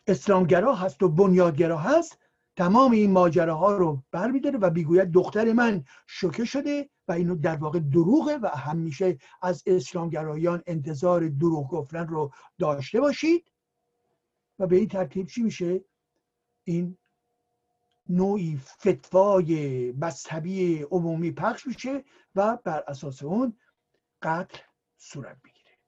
اسلامگرا 0.06 0.74
هست 0.74 1.02
و 1.02 1.08
بنیادگرا 1.08 1.78
هست 1.78 2.18
تمام 2.56 2.92
این 2.92 3.10
ماجراها 3.10 3.76
رو 3.76 4.02
برمیداره 4.12 4.58
و 4.58 4.70
بیگوید 4.70 5.10
دختر 5.10 5.52
من 5.52 5.84
شوکه 6.06 6.44
شده 6.44 6.90
و 7.08 7.12
اینو 7.12 7.34
در 7.34 7.56
واقع 7.56 7.78
دروغه 7.78 8.36
و 8.36 8.46
همیشه 8.46 9.18
از 9.42 9.62
اسلامگرایان 9.66 10.62
انتظار 10.66 11.28
دروغ 11.28 11.68
گفتن 11.68 12.06
رو 12.06 12.32
داشته 12.58 13.00
باشید. 13.00 13.52
و 14.58 14.66
به 14.66 14.76
این 14.76 14.88
ترتیب 14.88 15.26
چی 15.26 15.42
میشه؟ 15.42 15.84
این 16.64 16.98
نوعی 18.08 18.56
فتوای 18.56 19.92
مذهبی 19.92 20.82
عمومی 20.82 21.32
پخش 21.32 21.66
میشه 21.66 22.04
و 22.34 22.58
بر 22.64 22.84
اساس 22.88 23.22
اون 23.22 23.56
قتل 24.22 24.58
صورت 24.96 25.40
می‌گیره 25.44 25.78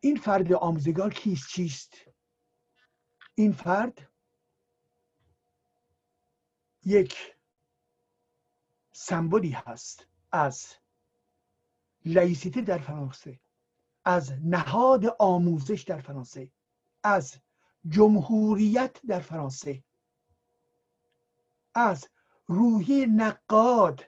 این 0.00 0.16
فرد 0.16 0.52
آموزگار 0.52 1.14
کیست؟ 1.14 1.48
چیست؟ 1.48 1.94
این 3.34 3.52
فرد 3.52 4.10
یک 6.84 7.34
سمبولی 8.92 9.50
هست 9.50 10.06
از 10.32 10.74
لایسیته 12.04 12.60
در 12.60 12.78
فرانسه 12.78 13.40
از 14.04 14.32
نهاد 14.32 15.04
آموزش 15.18 15.82
در 15.82 16.00
فرانسه 16.00 16.52
از 17.02 17.40
جمهوریت 17.88 19.06
در 19.06 19.20
فرانسه 19.20 19.84
از 21.74 22.08
روحی 22.46 23.06
نقاد 23.06 24.04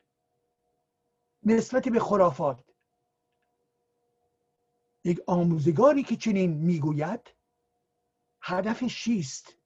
نسبت 1.42 1.88
به 1.88 2.00
خرافات. 2.00 2.64
یک 5.04 5.20
آموزگاری 5.26 6.02
که 6.02 6.16
چنین 6.16 6.52
می‌گوید 6.52 7.34
هدفش 8.42 9.04
چیست 9.04 9.56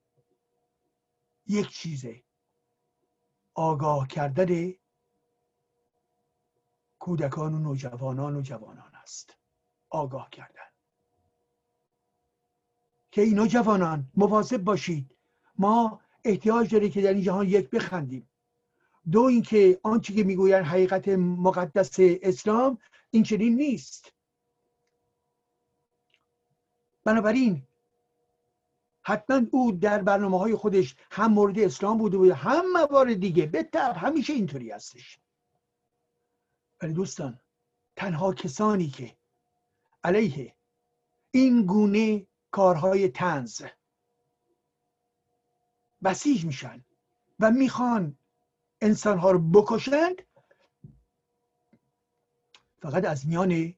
یک 1.46 1.68
چیزه. 1.68 2.22
آگاه 3.54 4.08
کردن 4.08 4.74
کودکان 6.98 7.54
و 7.54 7.58
نوجوانان 7.58 8.36
و 8.36 8.42
جوانان 8.42 8.94
است. 8.94 9.36
آگاه 9.90 10.30
کردن. 10.30 10.70
که 13.10 13.22
اینا 13.22 13.46
جوانان 13.46 14.10
مواظب 14.16 14.56
باشید. 14.56 15.16
ما 15.58 16.00
احتیاج 16.24 16.72
داریم 16.72 16.90
که 16.90 17.02
در 17.02 17.12
این 17.12 17.22
جهان 17.22 17.48
یک 17.48 17.70
بخندیم. 17.70 18.28
دو 19.10 19.22
اینکه 19.22 19.80
آنچه 19.82 20.14
که 20.14 20.24
می‌گویند 20.24 20.64
حقیقت 20.64 21.08
مقدس 21.08 21.96
اسلام 21.98 22.78
این 23.10 23.22
چنین 23.22 23.56
نیست. 23.56 24.12
بنابراین 27.04 27.62
حتما 29.02 29.40
او 29.50 29.72
در 29.72 30.02
برنامه 30.02 30.38
های 30.38 30.54
خودش 30.54 30.96
هم 31.10 31.32
مورد 31.32 31.58
اسلام 31.58 31.98
بوده 31.98 32.18
و 32.18 32.34
هم 32.36 32.72
موارد 32.72 33.20
دیگه. 33.20 33.46
به 33.46 33.68
همیشه 33.96 34.32
اینطوری 34.32 34.70
هستش. 34.70 35.18
ولی 36.82 36.92
دوستان 36.92 37.40
تنها 37.96 38.34
کسانی 38.34 38.88
که 38.88 39.16
علیه 40.04 40.54
این 41.30 41.66
گونه 41.66 42.26
کارهای 42.50 43.08
تنز 43.08 43.62
بسیج 46.04 46.44
میشن 46.44 46.84
و 47.40 47.50
می‌خوان 47.50 48.18
انسانها 48.80 49.30
رو 49.30 49.38
بکشند 49.38 50.22
فقط 52.78 53.04
از 53.04 53.26
میان 53.26 53.74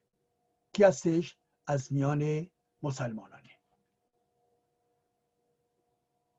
کی 0.73 0.85
هستش؟ 0.85 1.37
از 1.67 1.93
میان 1.93 2.51
مسلمانانه 2.83 3.51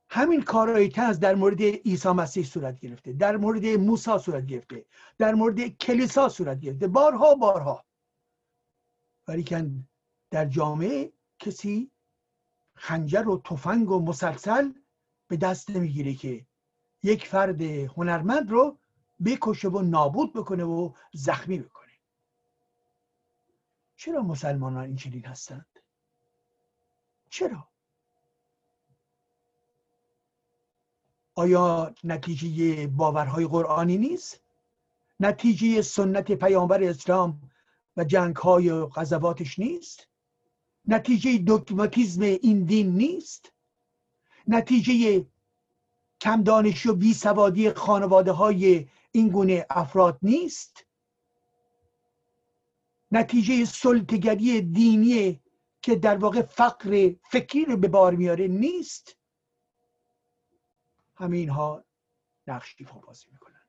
همین 0.09 0.41
کارهای 0.41 0.89
تنز 0.89 1.19
در 1.19 1.35
مورد 1.35 1.61
عیسی 1.61 2.09
مسیح 2.09 2.43
صورت 2.43 2.79
گرفته 2.79 3.13
در 3.13 3.37
مورد 3.37 3.65
موسی 3.65 4.17
صورت 4.19 4.45
گرفته 4.45 4.85
در 5.17 5.33
مورد 5.33 5.67
کلیسا 5.67 6.29
صورت 6.29 6.59
گرفته 6.59 6.87
بارها 6.87 7.35
بارها. 7.35 7.85
ولیکن 9.27 9.87
در 10.31 10.45
جامعه 10.45 11.13
کسی 11.39 11.91
خنجر 12.75 13.27
و 13.27 13.41
تفنگ 13.45 13.91
و 13.91 13.99
مسلسل 13.99 14.73
به 15.27 15.37
دست 15.37 15.69
نمی‌گیره 15.69 16.13
که 16.13 16.46
یک 17.03 17.27
فرد 17.27 17.61
هنرمند 17.61 18.51
رو 18.51 18.77
بکشه 19.25 19.69
و 19.69 19.81
نابود 19.81 20.33
بکنه 20.33 20.63
و 20.63 20.93
زخمی 21.13 21.59
بکنه. 21.59 21.91
چرا 23.95 24.21
مسلمانان 24.21 24.83
این 24.83 24.95
چنین 24.95 25.25
هستند؟ 25.25 25.79
چرا؟ 27.29 27.67
آیا 31.35 31.95
نتیجه 32.03 32.87
باورهای 32.87 33.47
قرآنی 33.47 33.97
نیست؟ 33.97 34.41
نتیجه 35.19 35.81
سنت 35.81 36.31
پیامبر 36.31 36.83
اسلام 36.83 37.41
و 37.97 38.03
جنگ 38.03 38.35
های 38.35 38.69
نیست؟ 39.59 40.07
نتیجه 40.85 41.37
دogmatisم 41.37 42.21
این 42.21 42.63
دین 42.63 42.95
نیست؟ 42.95 43.53
نتیجه 44.47 45.25
کم 46.21 46.43
دانشی 46.43 46.89
و 46.89 46.93
بی 46.93 47.13
سوادی 47.13 47.71
خانواده 47.71 48.31
های 48.31 48.87
این 49.11 49.29
گونه 49.29 49.65
افراد 49.69 50.19
نیست؟ 50.21 50.85
نتیجه 53.11 53.65
سلطگری 53.65 54.61
دینی 54.61 55.41
که 55.81 55.95
در 55.95 56.17
واقع 56.17 56.41
فقر 56.41 57.13
فکری 57.31 57.65
رو 57.65 57.77
به 57.77 57.87
بار 57.87 58.15
میاره 58.15 58.47
نیست؟ 58.47 59.17
همین 61.15 61.49
ها 61.49 61.83
نقش 62.47 62.75
ایفا 62.77 62.99
بازی 62.99 63.27
می‌کنن. 63.31 63.61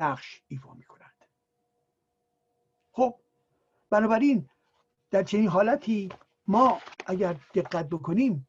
نقش 0.00 0.42
ایفا 0.48 0.74
می‌کنند 0.74 1.24
خب 2.92 3.20
بنابراین 3.90 4.48
در 5.10 5.22
چنین 5.22 5.48
حالتی 5.48 6.08
ما 6.46 6.80
اگر 7.06 7.32
دقت 7.54 7.88
بکنیم 7.88 8.48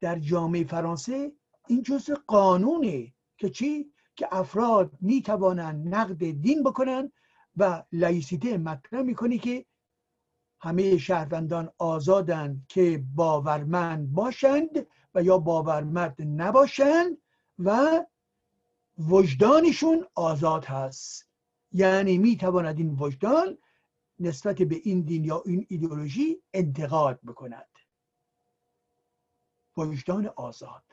در 0.00 0.18
جامعه 0.18 0.64
فرانسه 0.64 1.32
این 1.66 1.82
جزء 1.82 2.14
قانونه 2.26 3.12
که 3.38 3.50
چی؟ 3.50 3.92
که 4.16 4.28
افراد 4.30 4.92
می 5.00 5.22
توانند 5.22 5.94
نقد 5.94 6.30
دین 6.30 6.62
بکنن 6.62 7.12
و 7.56 7.84
لایسیته 7.92 8.58
مطرح 8.58 9.02
می‌کنی 9.02 9.38
که 9.38 9.66
همه 10.60 10.98
شهروندان 10.98 11.72
آزادند 11.78 12.66
که 12.68 13.04
باورمند 13.14 14.12
باشند 14.12 14.86
و 15.14 15.22
یا 15.22 15.38
باورمند 15.38 16.16
نباشند 16.18 17.18
و 17.58 18.04
وجدانشون 18.98 20.06
آزاد 20.14 20.64
هست. 20.64 21.28
یعنی 21.72 22.18
می 22.18 22.36
تواند 22.36 22.78
این 22.78 22.96
وجدان 22.98 23.58
نسبت 24.18 24.62
به 24.62 24.80
این 24.84 25.00
دین 25.00 25.24
یا 25.24 25.42
این 25.46 25.66
ایدئولوژی 25.68 26.42
انتقاد 26.52 27.20
بکند. 27.26 27.68
وجدان 29.76 30.26
آزاد. 30.26 30.91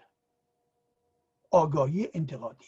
آگاهی 1.52 2.10
انتقادی. 2.14 2.66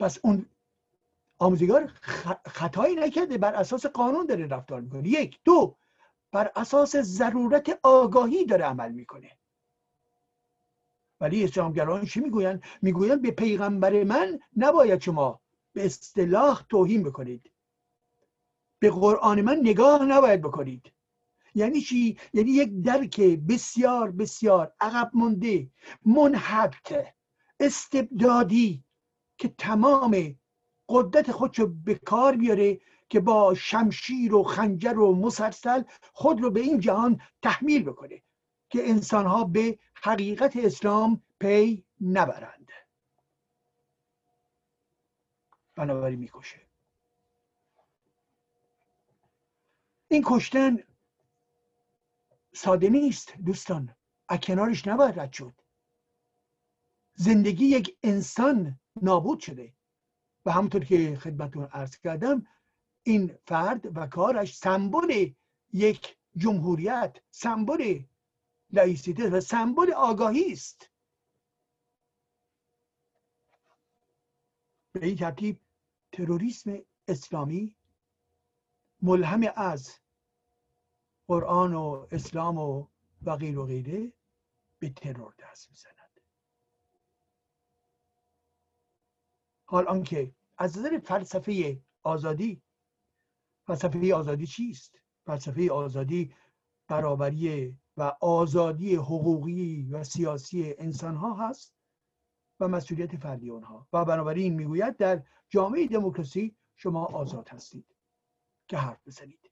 پس 0.00 0.18
اون 0.22 0.46
آموزگار 1.38 1.86
خطایی 2.46 2.94
نکرده 2.94 3.38
بر 3.38 3.54
اساس 3.54 3.86
قانون 3.86 4.26
داره 4.26 4.46
رفتار 4.46 4.80
می‌کنه. 4.80 5.08
یک. 5.08 5.40
دو. 5.44 5.76
بر 6.32 6.50
اساس 6.56 6.96
ضرورت 6.96 7.80
آگاهی 7.82 8.44
داره 8.46 8.64
عمل 8.64 8.92
می‌کنه. 8.92 9.38
ولی 11.20 11.44
اسلامگران 11.44 12.04
چی 12.04 12.20
می‌گوین 12.20 12.62
می‌گوین 12.82 13.16
به 13.16 13.30
پیغمبر 13.30 14.04
من 14.04 14.40
نباید 14.56 15.00
شما 15.00 15.40
به 15.72 15.86
اصطلاح 15.86 16.62
توهین 16.68 17.02
بکنید. 17.02 17.50
به 18.78 18.90
قرآن 18.90 19.40
من 19.40 19.56
نگاه 19.56 20.04
نباید 20.04 20.42
بکنید. 20.42 20.92
یعنی 21.54 21.80
چی؟ 21.80 22.18
یعنی 22.32 22.50
یک 22.50 22.82
درک 22.82 23.20
بسیار 23.20 24.10
بسیار 24.10 24.72
عقب 24.80 25.10
مونده 25.14 25.70
منحط 26.06 26.94
استبدادی 27.60 28.84
که 29.38 29.48
تمام 29.48 30.36
قدرت 30.88 31.32
خودشو 31.32 31.66
به 31.66 31.94
کار 31.94 32.36
بیاره 32.36 32.80
که 33.08 33.20
با 33.20 33.54
شمشیر 33.54 34.34
و 34.34 34.42
خنجر 34.42 34.98
و 34.98 35.14
مسلسل 35.14 35.82
خود 36.12 36.40
رو 36.40 36.50
به 36.50 36.60
این 36.60 36.80
جهان 36.80 37.20
تحمیل 37.42 37.82
بکنه 37.82 38.22
که 38.70 38.88
انسان 38.88 39.26
ها 39.26 39.44
به 39.44 39.78
حقیقت 39.94 40.56
اسلام 40.56 41.22
پی 41.40 41.84
نبرند. 42.00 42.68
بنابراین 45.74 46.18
می‌کشه. 46.18 46.60
این 50.08 50.22
کشتن 50.26 50.78
ساده 52.54 52.88
نیست 52.88 53.36
دوستان. 53.36 53.94
از 54.28 54.38
کنارش 54.40 54.86
نباید 54.86 55.20
رد 55.20 55.32
شد. 55.32 55.54
زندگی 57.14 57.64
یک 57.64 57.98
انسان 58.02 58.80
نابود 59.02 59.40
شده. 59.40 59.74
و 60.46 60.52
همونطور 60.52 60.84
که 60.84 61.16
خدمتون 61.16 61.64
عرض 61.64 61.96
کردم 61.96 62.46
این 63.02 63.38
فرد 63.46 63.96
و 63.96 64.06
کارش 64.06 64.56
سمبل 64.56 65.32
یک 65.72 66.16
جمهوریت 66.36 67.16
سمبل 67.30 68.02
لایسیته 68.70 69.30
و 69.30 69.40
سمبل 69.40 69.92
آگاهی 69.92 70.52
است. 70.52 70.90
به 74.92 75.06
این 75.06 75.16
ترتیب 75.16 75.60
تروریسم 76.12 76.78
اسلامی 77.08 77.76
ملهم 79.02 79.52
از 79.56 80.01
قرآن 81.26 81.74
و 81.74 82.06
اسلام 82.10 82.58
و 82.58 82.86
و 83.22 83.30
و 83.30 83.66
غیره 83.66 84.12
به 84.78 84.90
ترور 84.90 85.34
دست 85.38 85.70
می‌زند. 85.70 86.20
حال 89.64 89.88
آنکه 89.88 90.34
از 90.58 90.78
نظر 90.78 90.98
فلسفه 90.98 91.82
آزادی 92.02 92.62
فلسفه 93.66 94.14
آزادی 94.14 94.46
چیست؟ 94.46 95.00
فلسفه 95.26 95.72
آزادی 95.72 96.34
برابری 96.88 97.76
و 97.96 98.02
آزادی 98.20 98.94
حقوقی 98.94 99.88
و 99.92 100.04
سیاسی 100.04 100.74
انسان 100.78 101.16
ها 101.16 101.48
هست 101.48 101.74
و 102.60 102.68
مسئولیت 102.68 103.16
فردی 103.16 103.50
آنها. 103.50 103.88
و 103.92 104.04
بنابراین 104.04 104.54
می‌گوید 104.54 104.96
در 104.96 105.22
جامعه 105.48 105.86
دموکراسی 105.86 106.56
شما 106.76 107.04
آزاد 107.04 107.48
هستید 107.48 107.96
که 108.68 108.76
حرف 108.76 109.06
بزنید. 109.06 109.51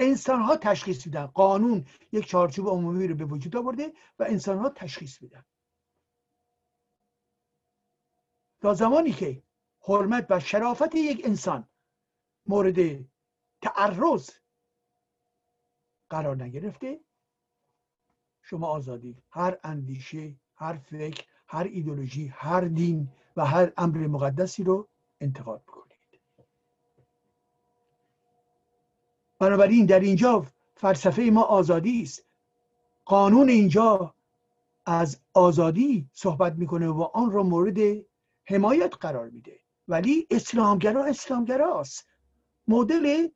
انسان 0.00 0.40
ها 0.40 0.56
تشخیص 0.56 1.06
میدن. 1.06 1.26
قانون 1.26 1.86
یک 2.12 2.26
چارچوب 2.26 2.68
عمومی 2.68 3.06
رو 3.06 3.14
به 3.14 3.24
وجود 3.24 3.56
آورده 3.56 3.92
و 4.18 4.24
انسان 4.28 4.58
ها 4.58 4.68
تشخیص 4.68 5.22
میدن. 5.22 5.44
تا 8.60 8.74
زمانی 8.74 9.12
که 9.12 9.42
حرمت 9.80 10.26
و 10.30 10.40
شرافت 10.40 10.94
یک 10.94 11.22
انسان 11.24 11.68
مورد 12.46 13.04
تعرض 13.62 14.30
قرار 16.10 16.42
نگرفته 16.42 17.00
شما 18.42 18.66
آزادی. 18.66 19.22
هر 19.30 19.58
اندیشه 19.64 20.36
هر 20.54 20.76
فکر 20.76 21.24
هر 21.48 21.64
ایدولوژی 21.64 22.26
هر 22.26 22.60
دین 22.60 23.08
و 23.36 23.46
هر 23.46 23.72
امر 23.76 24.06
مقدسی 24.06 24.64
رو 24.64 24.88
انتقاد 25.20 25.62
بکنید 25.62 25.79
بنابراین 29.40 29.86
در 29.86 30.00
اینجا 30.00 30.46
فلسفه 30.76 31.22
ما 31.22 31.42
آزادی 31.42 32.02
است. 32.02 32.24
قانون 33.04 33.48
اینجا 33.48 34.14
از 34.86 35.20
آزادی 35.34 36.08
صحبت 36.12 36.54
می‌کنه 36.54 36.88
و 36.88 37.02
آن 37.02 37.30
را 37.30 37.42
مورد 37.42 38.04
حمایت 38.44 38.94
قرار 39.00 39.28
میده. 39.28 39.60
ولی 39.88 40.26
اسلامگرا 40.30 41.04
اسلامگراست 41.04 42.06
مدل 42.68 43.28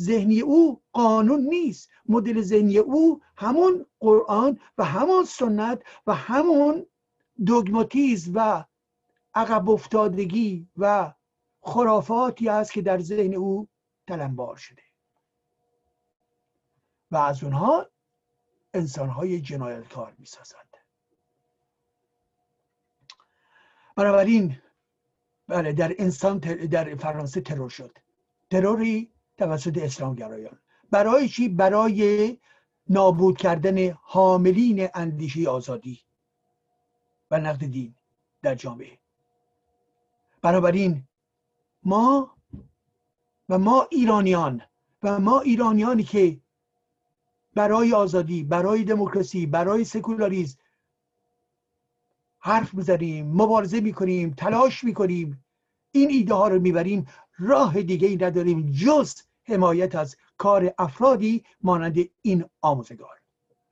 ذهنی 0.00 0.40
او 0.40 0.80
قانون 0.92 1.40
نیست. 1.40 1.90
مدل 2.08 2.40
ذهنی 2.42 2.78
او 2.78 3.22
همون 3.36 3.86
قرآن 4.00 4.60
و 4.78 4.84
همون 4.84 5.24
سنت 5.24 5.82
و 6.06 6.14
همون 6.14 6.86
دوگماتیز 7.46 8.30
و 8.34 8.64
عقب 9.34 9.70
افتادگی 9.70 10.68
و 10.76 11.12
خرافاتی 11.60 12.48
است 12.48 12.72
که 12.72 12.82
در 12.82 13.00
ذهن 13.00 13.34
او 13.34 13.68
تلمبار 14.06 14.56
شده. 14.56 14.87
و 17.10 17.16
از 17.16 17.44
اونها 17.44 17.86
انسانهای 18.74 19.40
جنایتکار 19.40 20.14
می‌سازند. 20.18 20.76
بنابراین 23.96 24.58
بله 25.48 25.72
در 25.72 25.94
انسان 25.98 26.38
در 26.38 26.94
فرانسه 26.94 27.40
ترور 27.40 27.70
شد. 27.70 27.98
تروری 28.50 29.12
توسط 29.38 29.78
اسلامگرایان. 29.78 30.58
برای 30.90 31.28
چی؟ 31.28 31.48
برای 31.48 32.38
نابود 32.88 33.38
کردن 33.38 33.90
حاملین 33.90 34.88
اندیشه 34.94 35.48
آزادی 35.48 36.00
و 37.30 37.38
نقد 37.38 37.66
دین 37.66 37.94
در 38.42 38.54
جامعه. 38.54 38.98
بنابراین 40.42 41.04
ما 41.82 42.36
و 43.48 43.58
ما 43.58 43.86
ایرانیان 43.90 44.62
و 45.02 45.20
ما 45.20 45.40
ایرانیانی 45.40 46.02
که 46.02 46.40
برای 47.58 47.92
آزادی 47.92 48.44
برای 48.44 48.84
دموکراسی 48.84 49.46
برای 49.46 49.84
سکولاریزم 49.84 50.58
حرف 52.38 52.74
می‌زنیم 52.74 53.26
مبارزه 53.26 53.80
می‌کنیم 53.80 54.34
تلاش 54.36 54.84
می‌کنیم. 54.84 55.44
این 55.90 56.10
ایده 56.10 56.34
ها 56.34 56.48
رو 56.48 56.60
می‌بریم. 56.60 57.06
راه 57.38 57.82
دیگه 57.82 58.08
ای 58.08 58.16
نداریم. 58.16 58.70
جز 58.70 59.14
حمایت 59.44 59.94
از 59.94 60.16
کار 60.36 60.74
افرادی 60.78 61.44
مانند 61.60 61.96
این 62.22 62.44
آموزگار. 62.60 63.20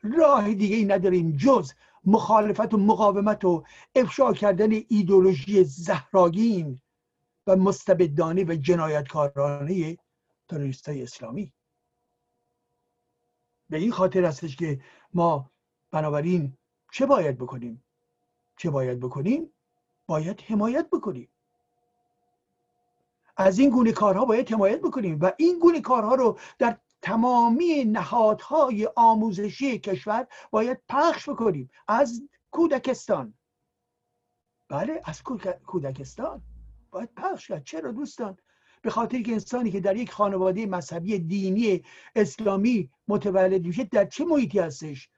راه 0.02 0.54
دیگه 0.54 0.76
ای 0.76 0.84
نداریم. 0.84 1.36
جز 1.36 1.72
مخالفت 2.04 2.74
و 2.74 2.78
مقاومت 2.78 3.44
و 3.44 3.64
افشا 3.94 4.32
کردن 4.32 4.70
ایدولوژی 4.88 5.64
زهراگین 5.64 6.80
و 7.46 7.56
مستبدانه 7.56 8.44
و 8.44 8.54
جنایتکارانه 8.54 9.98
تروریست 10.48 10.88
اسلامی. 10.88 11.52
به 13.70 13.76
این 13.76 13.92
خاطر 13.92 14.24
هستش 14.24 14.56
که 14.56 14.80
ما 15.14 15.50
بنابراین 15.90 16.56
چه 16.92 17.06
باید 17.06 17.38
بکنیم؟ 17.38 17.84
چه 18.56 18.70
باید 18.70 19.00
بکنیم؟ 19.00 19.52
باید 20.06 20.40
حمایت 20.40 20.90
بکنیم. 20.90 21.28
از 23.36 23.58
این 23.58 23.70
گونه 23.70 23.92
کارها 23.92 24.24
باید 24.24 24.52
حمایت 24.52 24.80
بکنیم 24.80 25.18
و 25.20 25.32
این 25.38 25.58
گونه 25.58 25.80
کارها 25.80 26.14
رو 26.14 26.38
در 26.58 26.78
تمامی 27.02 27.84
نهادهای 27.84 28.88
آموزشی 28.96 29.78
کشور 29.78 30.26
باید 30.50 30.82
پخش 30.88 31.28
بکنیم. 31.28 31.70
از 31.88 32.22
کودکستان. 32.50 33.34
بله 34.68 35.02
از 35.04 35.22
کودکستان 35.66 36.42
باید 36.90 37.14
پخش 37.14 37.48
کرد. 37.48 37.64
چرا 37.64 37.92
دوستان؟ 37.92 38.38
به 38.86 38.92
خاطر 38.92 39.22
که 39.22 39.32
انسانی 39.32 39.70
که 39.70 39.80
در 39.80 39.96
یک 39.96 40.10
خانواده 40.10 40.66
مذهبی 40.66 41.18
دینی 41.18 41.82
اسلامی 42.16 42.90
متولد 43.08 43.66
میشه 43.66 43.84
در 43.84 44.04
چه 44.04 44.24
محیطی 44.24 44.58
هستش؟ 44.58 45.08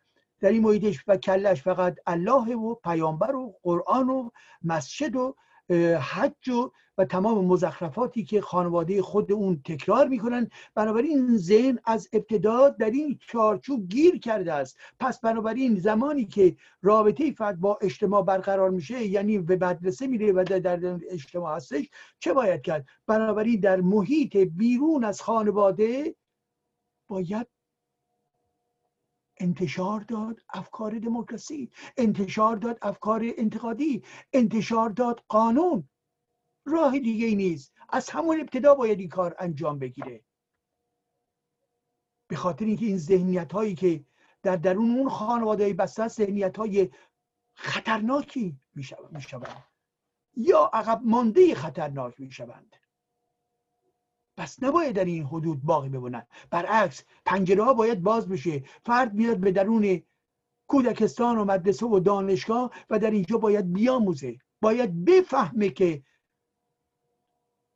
در 0.40 0.48
این 0.48 0.62
محیطش 0.62 1.04
و 1.06 1.16
کلش 1.16 1.62
فقط 1.62 1.96
الله 2.06 2.56
و 2.56 2.74
پیامبر 2.74 3.34
و 3.34 3.54
قرآن 3.62 4.10
و 4.10 4.30
مسجد 4.62 5.16
و 5.16 5.36
حج 6.00 6.48
و 6.48 6.70
و 6.98 7.04
تمام 7.04 7.44
مزخرفاتی 7.44 8.24
که 8.24 8.40
خانواده 8.40 9.02
خود 9.02 9.32
اون 9.32 9.62
تکرار 9.64 10.08
می‌کنن. 10.08 10.50
بنابراین 10.74 11.18
این 11.18 11.36
ذهن 11.36 11.78
از 11.84 12.08
ابتدا 12.12 12.68
در 12.68 12.90
این 12.90 13.18
چارچوب 13.20 13.88
گیر 13.88 14.18
کرده 14.18 14.52
است. 14.52 14.78
پس 15.00 15.20
بنابراین 15.20 15.74
زمانی 15.74 16.24
که 16.24 16.56
رابطه 16.82 17.32
فرد 17.32 17.60
با 17.60 17.78
اجتماع 17.82 18.22
برقرار 18.22 18.70
میشه 18.70 19.04
یعنی 19.04 19.38
به 19.38 19.56
مدرسه 19.56 20.06
میره 20.06 20.32
و 20.32 20.44
در 20.44 20.98
اجتماع 21.10 21.56
هستش 21.56 21.90
چه 22.20 22.32
باید 22.32 22.62
کرد؟ 22.62 22.86
بنابراین 23.06 23.60
در 23.60 23.80
محیط 23.80 24.36
بیرون 24.36 25.04
از 25.04 25.20
خانواده 25.22 26.14
باید 27.08 27.46
انتشار 29.40 30.00
داد 30.00 30.40
افکار 30.48 30.98
دموکراسی 30.98 31.70
انتشار 31.96 32.56
داد 32.56 32.78
افکار 32.82 33.22
انتقادی 33.36 34.04
انتشار 34.32 34.90
داد 34.90 35.24
قانون. 35.28 35.88
راه 36.66 36.98
دیگه 36.98 37.26
ای 37.26 37.34
نیست. 37.34 37.72
از 37.88 38.10
همون 38.10 38.40
ابتدا 38.40 38.74
باید 38.74 39.00
این 39.00 39.08
کار 39.08 39.36
انجام 39.38 39.78
بگیره. 39.78 40.24
به 42.28 42.36
خاطر 42.36 42.64
اینکه 42.64 42.86
این 42.86 42.98
ذهنیت 42.98 43.52
هایی 43.52 43.74
که 43.74 44.04
در 44.42 44.56
درون 44.56 44.90
اون 44.90 45.08
خانواده 45.08 45.72
بسته 45.72 46.08
ذهنیت 46.08 46.56
های 46.58 46.90
خطرناکی 47.54 48.60
می‌شوند. 48.74 49.64
یا 50.36 50.70
عقب 50.72 51.00
مانده 51.04 51.54
خطرناک 51.54 52.20
می‌شوند. 52.20 52.76
پس 54.38 54.62
نباید 54.62 54.96
در 54.96 55.04
این 55.04 55.24
حدود 55.24 55.62
باقی 55.62 55.88
بمونن 55.88 56.26
برعکس 56.50 57.04
پنجره 57.24 57.64
ها 57.64 57.74
باید 57.74 58.02
باز 58.02 58.28
بشه. 58.28 58.62
فرد 58.86 59.14
میاد 59.14 59.38
به 59.38 59.52
درون 59.52 60.02
کودکستان 60.66 61.38
و 61.38 61.44
مدرسه 61.44 61.86
و 61.86 62.00
دانشگاه 62.00 62.70
و 62.90 62.98
در 62.98 63.10
اینجا 63.10 63.38
باید 63.38 63.72
بیاموزه. 63.72 64.38
باید 64.60 65.04
بفهمه 65.04 65.68
که 65.68 66.02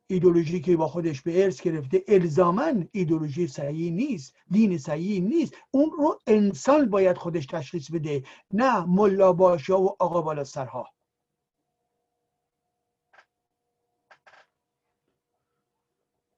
ایدولوژی 0.07 0.61
که 0.61 0.77
با 0.77 0.87
خودش 0.87 1.21
به 1.21 1.43
ارث 1.43 1.61
گرفته 1.61 2.03
الزامن 2.07 2.87
ایدولوژی 2.91 3.47
صحیح 3.47 3.91
نیست 3.91 4.35
دین 4.51 4.77
صحیح 4.77 5.21
نیست. 5.21 5.53
اون 5.71 5.91
رو 5.97 6.19
انسان 6.27 6.89
باید 6.89 7.17
خودش 7.17 7.45
تشخیص 7.45 7.91
بده 7.91 8.23
نه 8.53 8.85
ملا 8.85 9.33
باشا 9.33 9.81
و 9.81 9.95
آقا 9.99 10.21
بالا 10.21 10.43
سرها. 10.43 10.85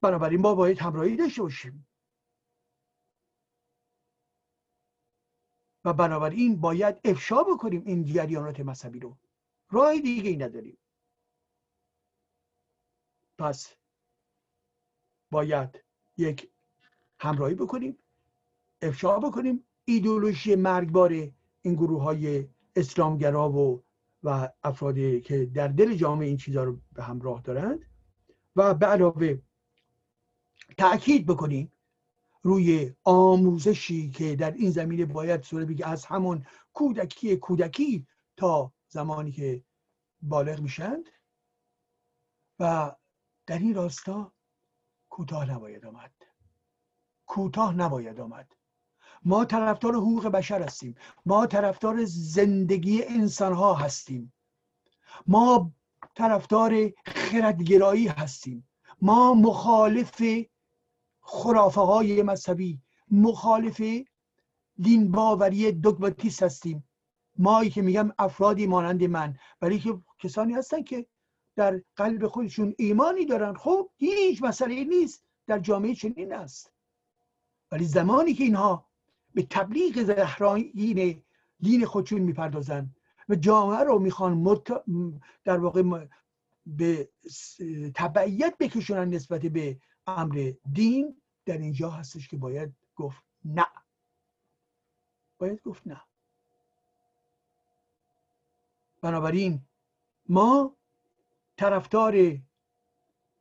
بنابراین 0.06 0.41
ما 0.41 0.56
باید 0.56 0.80
همراهی 0.80 1.15
داشته 1.15 1.41
باشیم. 1.41 1.88
و 5.86 5.94
بنابراین 5.94 6.62
باید 6.62 7.00
افشا 7.04 7.44
بکنیم 7.44 7.84
این 7.86 8.06
جریانات 8.06 8.60
مذهبی 8.60 9.00
رو. 9.00 9.18
راه 9.72 10.00
دیگه 10.00 10.30
ای 10.30 10.38
نداریم. 10.38 10.78
پس 13.38 13.76
باید 15.32 15.84
یک 16.18 16.52
همراهی 17.20 17.56
بکنیم 17.56 17.98
افشا 18.82 19.20
بکنیم. 19.20 19.68
ایدولوژی 19.86 20.56
مرگبار 20.56 21.12
این 21.62 21.74
گروه 21.74 22.04
های 22.04 22.50
اسلامگرا 22.76 23.52
و 23.52 23.84
و 24.24 24.50
افرادی 24.63 25.22
که 25.22 25.46
در 25.46 25.68
دل 25.68 25.96
جامعه 25.96 26.28
این 26.28 26.38
چیزها 26.38 26.63
رو 26.63 26.82
به 26.94 27.04
همراه 27.04 27.41
دارند 27.41 27.86
و 28.56 28.74
به 28.74 28.86
علاوه 28.86 29.41
تاکید 30.78 31.25
بکنیم 31.25 31.71
روی 32.41 32.93
آموزشی 33.04 34.10
که 34.10 34.36
در 34.36 34.51
این 34.51 34.71
زمینه 34.71 35.06
باید 35.06 35.43
صورت 35.43 35.67
بگی 35.67 35.84
از 35.84 36.06
همون 36.06 36.45
کودکی 36.73 37.38
کودکی 37.38 38.08
تا 38.38 38.73
زمانی 38.88 39.32
که 39.32 39.63
بالغ 40.21 40.60
میشند 40.60 41.10
و 42.60 42.95
در 43.45 43.60
این 43.60 43.75
راستا 43.75 44.32
کوتاه 45.10 45.51
نباید 45.51 45.86
آمد. 45.86 46.12
کوتاه 47.25 47.73
نباید 47.73 48.19
آمد. 48.19 48.56
ما 49.23 49.45
طرفدار 49.45 49.95
حقوق 49.95 50.28
بشر 50.28 50.62
هستیم. 50.62 50.95
ما 51.25 51.47
طرفدار 51.47 52.06
زندگی 52.06 53.04
انسان 53.04 53.54
ها 53.54 53.73
هستیم. 53.73 54.34
ما 55.28 55.71
طرفدار 56.15 56.93
خردگرایی 57.06 58.08
هستیم. 58.08 58.67
ما 59.01 59.34
مخالف 59.34 60.21
خرافه 61.26 61.82
های 61.82 62.24
مذهبی 62.24 62.80
مخالف 63.12 63.82
دین 64.80 65.12
باوری 65.12 65.72
دوگماتیست 65.72 66.44
هستیم. 66.44 66.84
ما 67.38 67.66
که 67.66 67.82
میگم 67.82 68.12
افرادی 68.20 68.68
مانند 68.68 69.04
من. 69.04 69.38
ولی 69.62 69.80
که 69.80 69.98
کسانی 70.20 70.54
هستن 70.54 70.84
که 70.84 71.06
در 71.56 71.82
قلب 71.96 72.28
خودشون 72.28 72.76
ایمانی 72.78 73.26
دارن. 73.26 73.54
خب 73.54 73.90
هیچ 73.98 74.44
مسئله 74.44 74.84
نیست. 74.84 75.24
در 75.48 75.60
جامعه 75.60 75.96
چنین 75.96 76.34
است. 76.34 76.72
ولی 77.72 77.86
زمانی 77.86 78.34
که 78.34 78.44
اینها 78.44 78.86
به 79.34 79.48
تبلیغ 79.50 80.04
زهرایین 80.04 81.24
دین 81.60 81.86
خودشون 81.86 82.22
می‌پردازن 82.22 82.90
و 83.30 83.36
جامعه 83.36 83.84
رو 83.84 84.00
می‌خوان 84.00 84.34
مت... 84.34 84.84
در 85.44 85.58
واقع 85.58 86.06
به 86.66 87.10
تبعیت 87.96 88.56
بکشونن 88.60 89.10
نسبت 89.10 89.42
به 89.42 89.78
امر 90.08 90.54
دین 90.72 91.22
در 91.46 91.58
اینجا 91.58 91.89
هستش 91.89 92.28
که 92.28 92.38
باید 92.38 92.76
گفت 92.96 93.24
نه. 93.46 93.68
باید 95.38 95.62
گفت 95.62 95.88
نه. 95.88 96.02
بنابراین 99.02 99.62
ما 100.30 100.76
طرفدار 101.58 102.38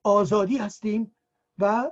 آزادی 0.02 0.56
هستیم 0.58 1.16
و 1.58 1.90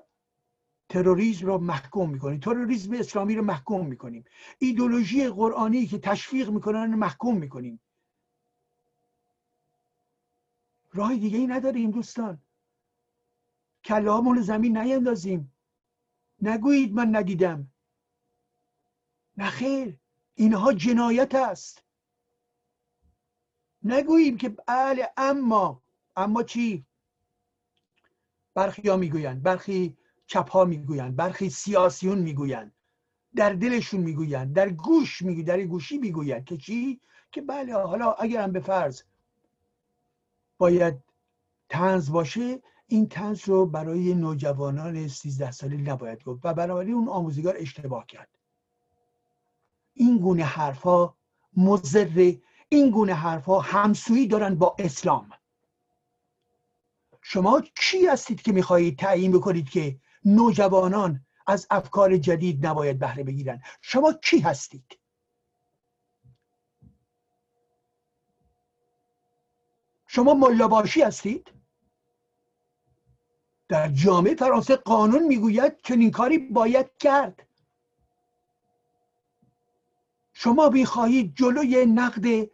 تروریسم 0.88 1.46
رو 1.46 1.58
محکوم 1.58 2.11
می‌کنیم. 2.11 2.40
تروریسم 2.40 2.92
اسلامی 2.92 3.35
رو 3.35 3.42
محکوم 3.42 3.87
می‌کنیم. 3.87 4.24
ایدولوژی 4.58 5.28
قرآنی 5.28 5.87
که 5.87 5.98
تشویق 5.98 6.50
می‌کنن 6.50 6.94
محکوم 6.94 7.38
می‌کنیم. 7.38 7.80
راه 10.92 11.16
دیگه 11.16 11.38
ای 11.38 11.46
نداریم 11.46 11.90
دوستان. 11.90 12.42
کلامون 13.84 14.40
زمین 14.40 14.76
نیندازیم. 14.76 15.54
نگویید 16.42 16.94
من 16.94 17.16
ندیدم. 17.16 17.72
نخیر 19.36 19.98
اینها 20.34 20.72
جنایت 20.72 21.34
است. 21.34 21.82
نگوییم 23.82 24.36
که 24.36 24.48
بله 24.48 25.12
اما 25.16 25.82
اما 26.16 26.42
چی؟ 26.42 26.86
برخی 28.54 28.88
ها 28.88 28.96
می‌گویند 28.96 29.42
برخی 29.42 29.96
چپ 30.26 30.50
ها 30.50 30.64
می‌گویند 30.64 31.16
برخی 31.16 31.50
سیاسیون 31.50 32.18
می‌گویند 32.18 32.74
در 33.34 33.52
دلشون 33.52 34.00
می‌گویند 34.00 34.56
در 34.56 34.68
گوش 34.68 35.22
می‌گویند 35.22 35.48
در 35.48 35.62
گوشی 35.62 35.98
می‌گویند 35.98 36.44
که 36.44 36.56
چی؟ 36.56 37.00
که 37.32 37.42
بله 37.42 37.74
حالا 37.74 38.12
اگرم 38.12 38.52
به 38.52 38.60
فرض 38.60 39.02
باید 40.58 40.94
تنز 41.68 42.10
باشه 42.10 42.62
این 42.92 43.09
تنز 43.09 43.48
رو 43.48 43.66
برای 43.66 44.14
نوجوانان 44.14 45.09
13 45.09 45.50
ساله 45.50 45.76
نباید 45.76 46.24
گفت 46.24 46.40
و 46.44 46.55
بنابراین 46.55 46.94
اون 46.94 47.09
آموزگار 47.09 47.55
اشتباه 47.59 48.07
کرد. 48.07 48.28
این 49.94 50.18
گونه 50.18 50.44
حرفا 50.44 51.14
مضر 51.57 52.33
این 52.68 52.90
گونه 52.90 53.14
حرفا 53.14 53.61
همسویی 53.61 54.26
دارن 54.26 54.55
با 54.55 54.76
اسلام. 54.78 55.31
شما 57.22 57.62
کی 57.76 58.07
هستید 58.07 58.42
که 58.42 58.52
می‌خواهید 58.52 58.98
تعیین 58.98 59.33
بکنید 59.33 59.70
که 59.70 60.00
نوجوانان 60.24 61.26
از 61.46 61.66
افکار 61.70 62.16
جدید 62.16 62.66
نباید 62.66 62.98
بهره 62.98 63.24
بگیرن؟ 63.24 63.62
شما 63.81 64.12
کی 64.12 64.40
هستید؟ 64.40 64.98
شما 70.07 70.35
ملاباشی 70.35 71.02
هستید؟ 71.02 71.62
در 73.72 73.88
جامعه 73.88 74.35
فرانسه 74.35 74.76
قانون 74.76 75.22
می‌گوید 75.22 75.76
چنین 75.82 76.11
کاری 76.11 76.38
باید 76.38 76.90
کرد. 76.98 77.46
شما 80.32 80.68
می‌خواهید 80.68 81.35
جلوی 81.37 81.87
نقد 81.87 82.50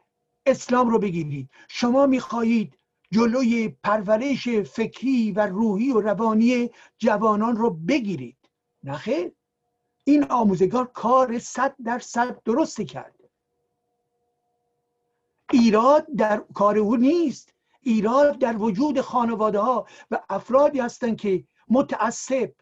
اسلام 0.47 0.89
رو 0.89 0.99
بگیرید. 0.99 1.51
شما 1.69 2.07
می‌خواهید 2.07 2.79
جلوی 3.11 3.69
پرورش 3.69 4.49
فکری 4.49 5.33
و 5.33 5.47
روحی 5.47 5.93
و 5.93 6.01
روانی 6.01 6.71
جوانان 6.99 7.57
رو 7.57 7.71
بگیرید. 7.71 8.37
نخیر 8.85 9.33
این 10.05 10.25
آموزگار 10.25 10.87
کار 10.87 11.39
صد 11.39 11.75
در 11.85 11.99
صد 11.99 12.43
درست 12.45 12.81
کرد. 12.81 13.15
ایراد 15.53 16.07
در 16.17 16.43
کار 16.55 16.79
او 16.79 16.97
نیست. 16.97 17.55
ایراد 17.89 18.39
در 18.39 18.57
وجود 18.57 19.01
خانواده 19.01 19.59
ها 19.59 19.87
و 20.11 20.21
افرادی 20.31 20.81
هستند 20.81 21.17
که 21.17 21.45
متعصب 21.69 22.53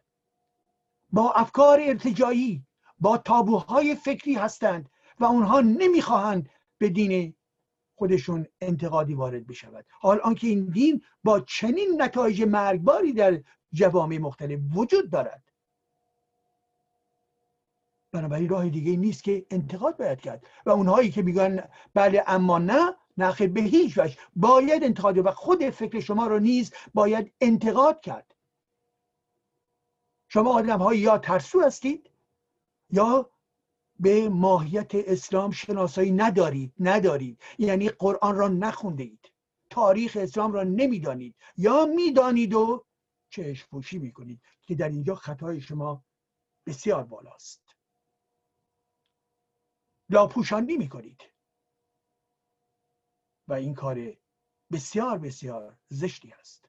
با 1.10 1.32
افکار 1.32 1.80
ارتجایی 1.80 2.66
با 2.98 3.18
تابوهای 3.18 3.94
فکری 3.94 4.34
هستند 4.34 4.90
و 5.20 5.24
اونها 5.24 5.60
نمی‌خواهند 5.60 6.48
به 6.78 6.88
دین 6.88 7.34
خودشون 7.94 8.46
انتقادی 8.60 9.14
وارد 9.14 9.46
بشود. 9.46 9.86
حال 10.00 10.20
آنکه 10.20 10.46
این 10.46 10.66
دین 10.66 11.02
با 11.24 11.40
چنین 11.40 12.02
نتایج 12.02 12.42
مرگباری 12.42 13.12
در 13.12 13.42
جوامع 13.72 14.18
مختلف 14.18 14.60
وجود 14.74 15.10
دارد. 15.10 15.42
بنابراین 18.12 18.48
راه 18.48 18.68
دیگه 18.68 18.96
نیست 18.96 19.24
که 19.24 19.46
انتقاد 19.50 19.96
باید 19.96 20.20
کرد. 20.20 20.46
و 20.66 20.70
اونهایی 20.70 21.10
که 21.10 21.22
میگن 21.22 21.68
بله 21.94 22.24
اما 22.26 22.58
نه 22.58 22.94
نخیر 23.18 23.48
به 23.48 23.60
هیچ 23.60 23.98
وجه 23.98 24.16
باید 24.36 24.84
انتقاد 24.84 25.18
و 25.18 25.30
خود 25.30 25.70
فکر 25.70 26.00
شما 26.00 26.26
رو 26.26 26.38
نیز 26.38 26.72
باید 26.94 27.32
انتقاد 27.40 28.00
کرد. 28.00 28.34
شما 30.28 30.52
آدم 30.52 30.78
های 30.78 30.98
یا 30.98 31.18
ترسو 31.18 31.60
هستید 31.60 32.10
یا 32.90 33.30
به 34.00 34.28
ماهیت 34.28 34.94
اسلام 34.94 35.50
شناسایی 35.50 36.10
ندارید 36.10 36.72
ندارید. 36.80 37.40
یعنی 37.58 37.88
قرآن 37.88 38.36
را 38.36 38.48
نخونده 38.48 39.02
اید 39.02 39.32
تاریخ 39.70 40.16
اسلام 40.20 40.52
را 40.52 40.62
نمی‌دانید. 40.62 41.34
یا 41.56 41.86
می‌دانید 41.86 42.54
و 42.54 42.84
چشم 43.30 43.68
پوشی 43.70 43.98
می‌کنید 43.98 44.40
که 44.62 44.74
در 44.74 44.88
اینجا 44.88 45.14
خطای 45.14 45.60
شما 45.60 46.04
بسیار 46.66 47.04
بالاست. 47.04 47.62
لاپوشانی 50.10 50.76
می‌کنید. 50.76 51.22
و 53.48 53.52
این 53.52 53.74
کار 53.74 54.12
بسیار 54.72 55.18
بسیار 55.18 55.76
زشتی 55.88 56.32
است. 56.40 56.68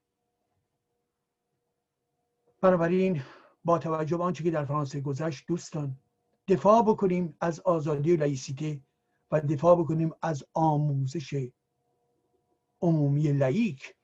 بنابراین 2.61 3.23
با 3.65 3.79
توجه 3.79 4.17
به 4.17 4.23
آنچه 4.23 4.43
که 4.43 4.51
در 4.51 4.65
فرانسه 4.65 5.01
گذشت 5.01 5.47
دوستان 5.47 5.97
دفاع 6.47 6.81
بکنیم 6.81 7.35
از 7.41 7.59
آزادی 7.59 8.13
و 8.13 8.19
لایسیته 8.19 8.81
و 9.31 9.41
دفاع 9.41 9.75
بکنیم 9.75 10.11
از 10.21 10.43
آموزش 10.53 11.49
عمومی 12.81 13.31
لائیک. 13.31 13.95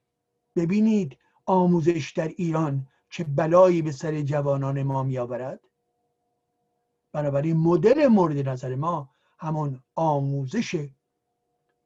ببینید 0.56 1.18
آموزش 1.46 2.14
در 2.16 2.28
ایران 2.28 2.88
چه 3.10 3.24
بلایی 3.24 3.82
به 3.82 3.92
سر 3.92 4.22
جوانان 4.22 4.84
ما 4.84 5.04
میآورد. 5.04 5.60
بنابراین 7.12 7.58
مدل 7.58 8.08
مورد 8.08 8.50
نظر 8.50 8.76
ما 8.76 9.10
همون 9.40 9.84
آموزش 9.96 10.90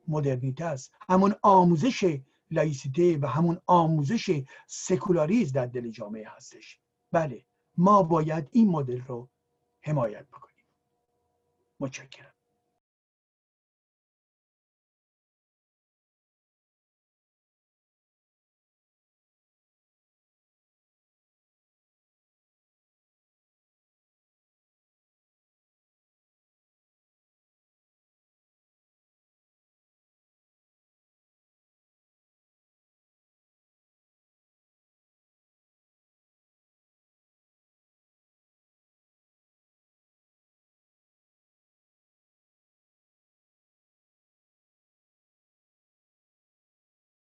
مدرنیته 0.07 0.65
است. 0.65 0.93
همون 1.09 1.35
آموزش 1.41 2.19
لایسیته 2.51 3.17
و 3.17 3.25
همون 3.25 3.61
آموزش 3.65 4.43
سکولاریزه 4.67 5.53
در 5.53 5.65
دل 5.65 5.89
جامعه 5.89 6.29
هستش. 6.29 6.79
بله 7.11 7.45
ما 7.77 8.03
باید 8.03 8.49
این 8.51 8.69
مدل 8.69 9.01
رو 9.01 9.29
حمایت 9.81 10.27
بکنیم. 10.27 10.65
متشکرم. 11.79 12.36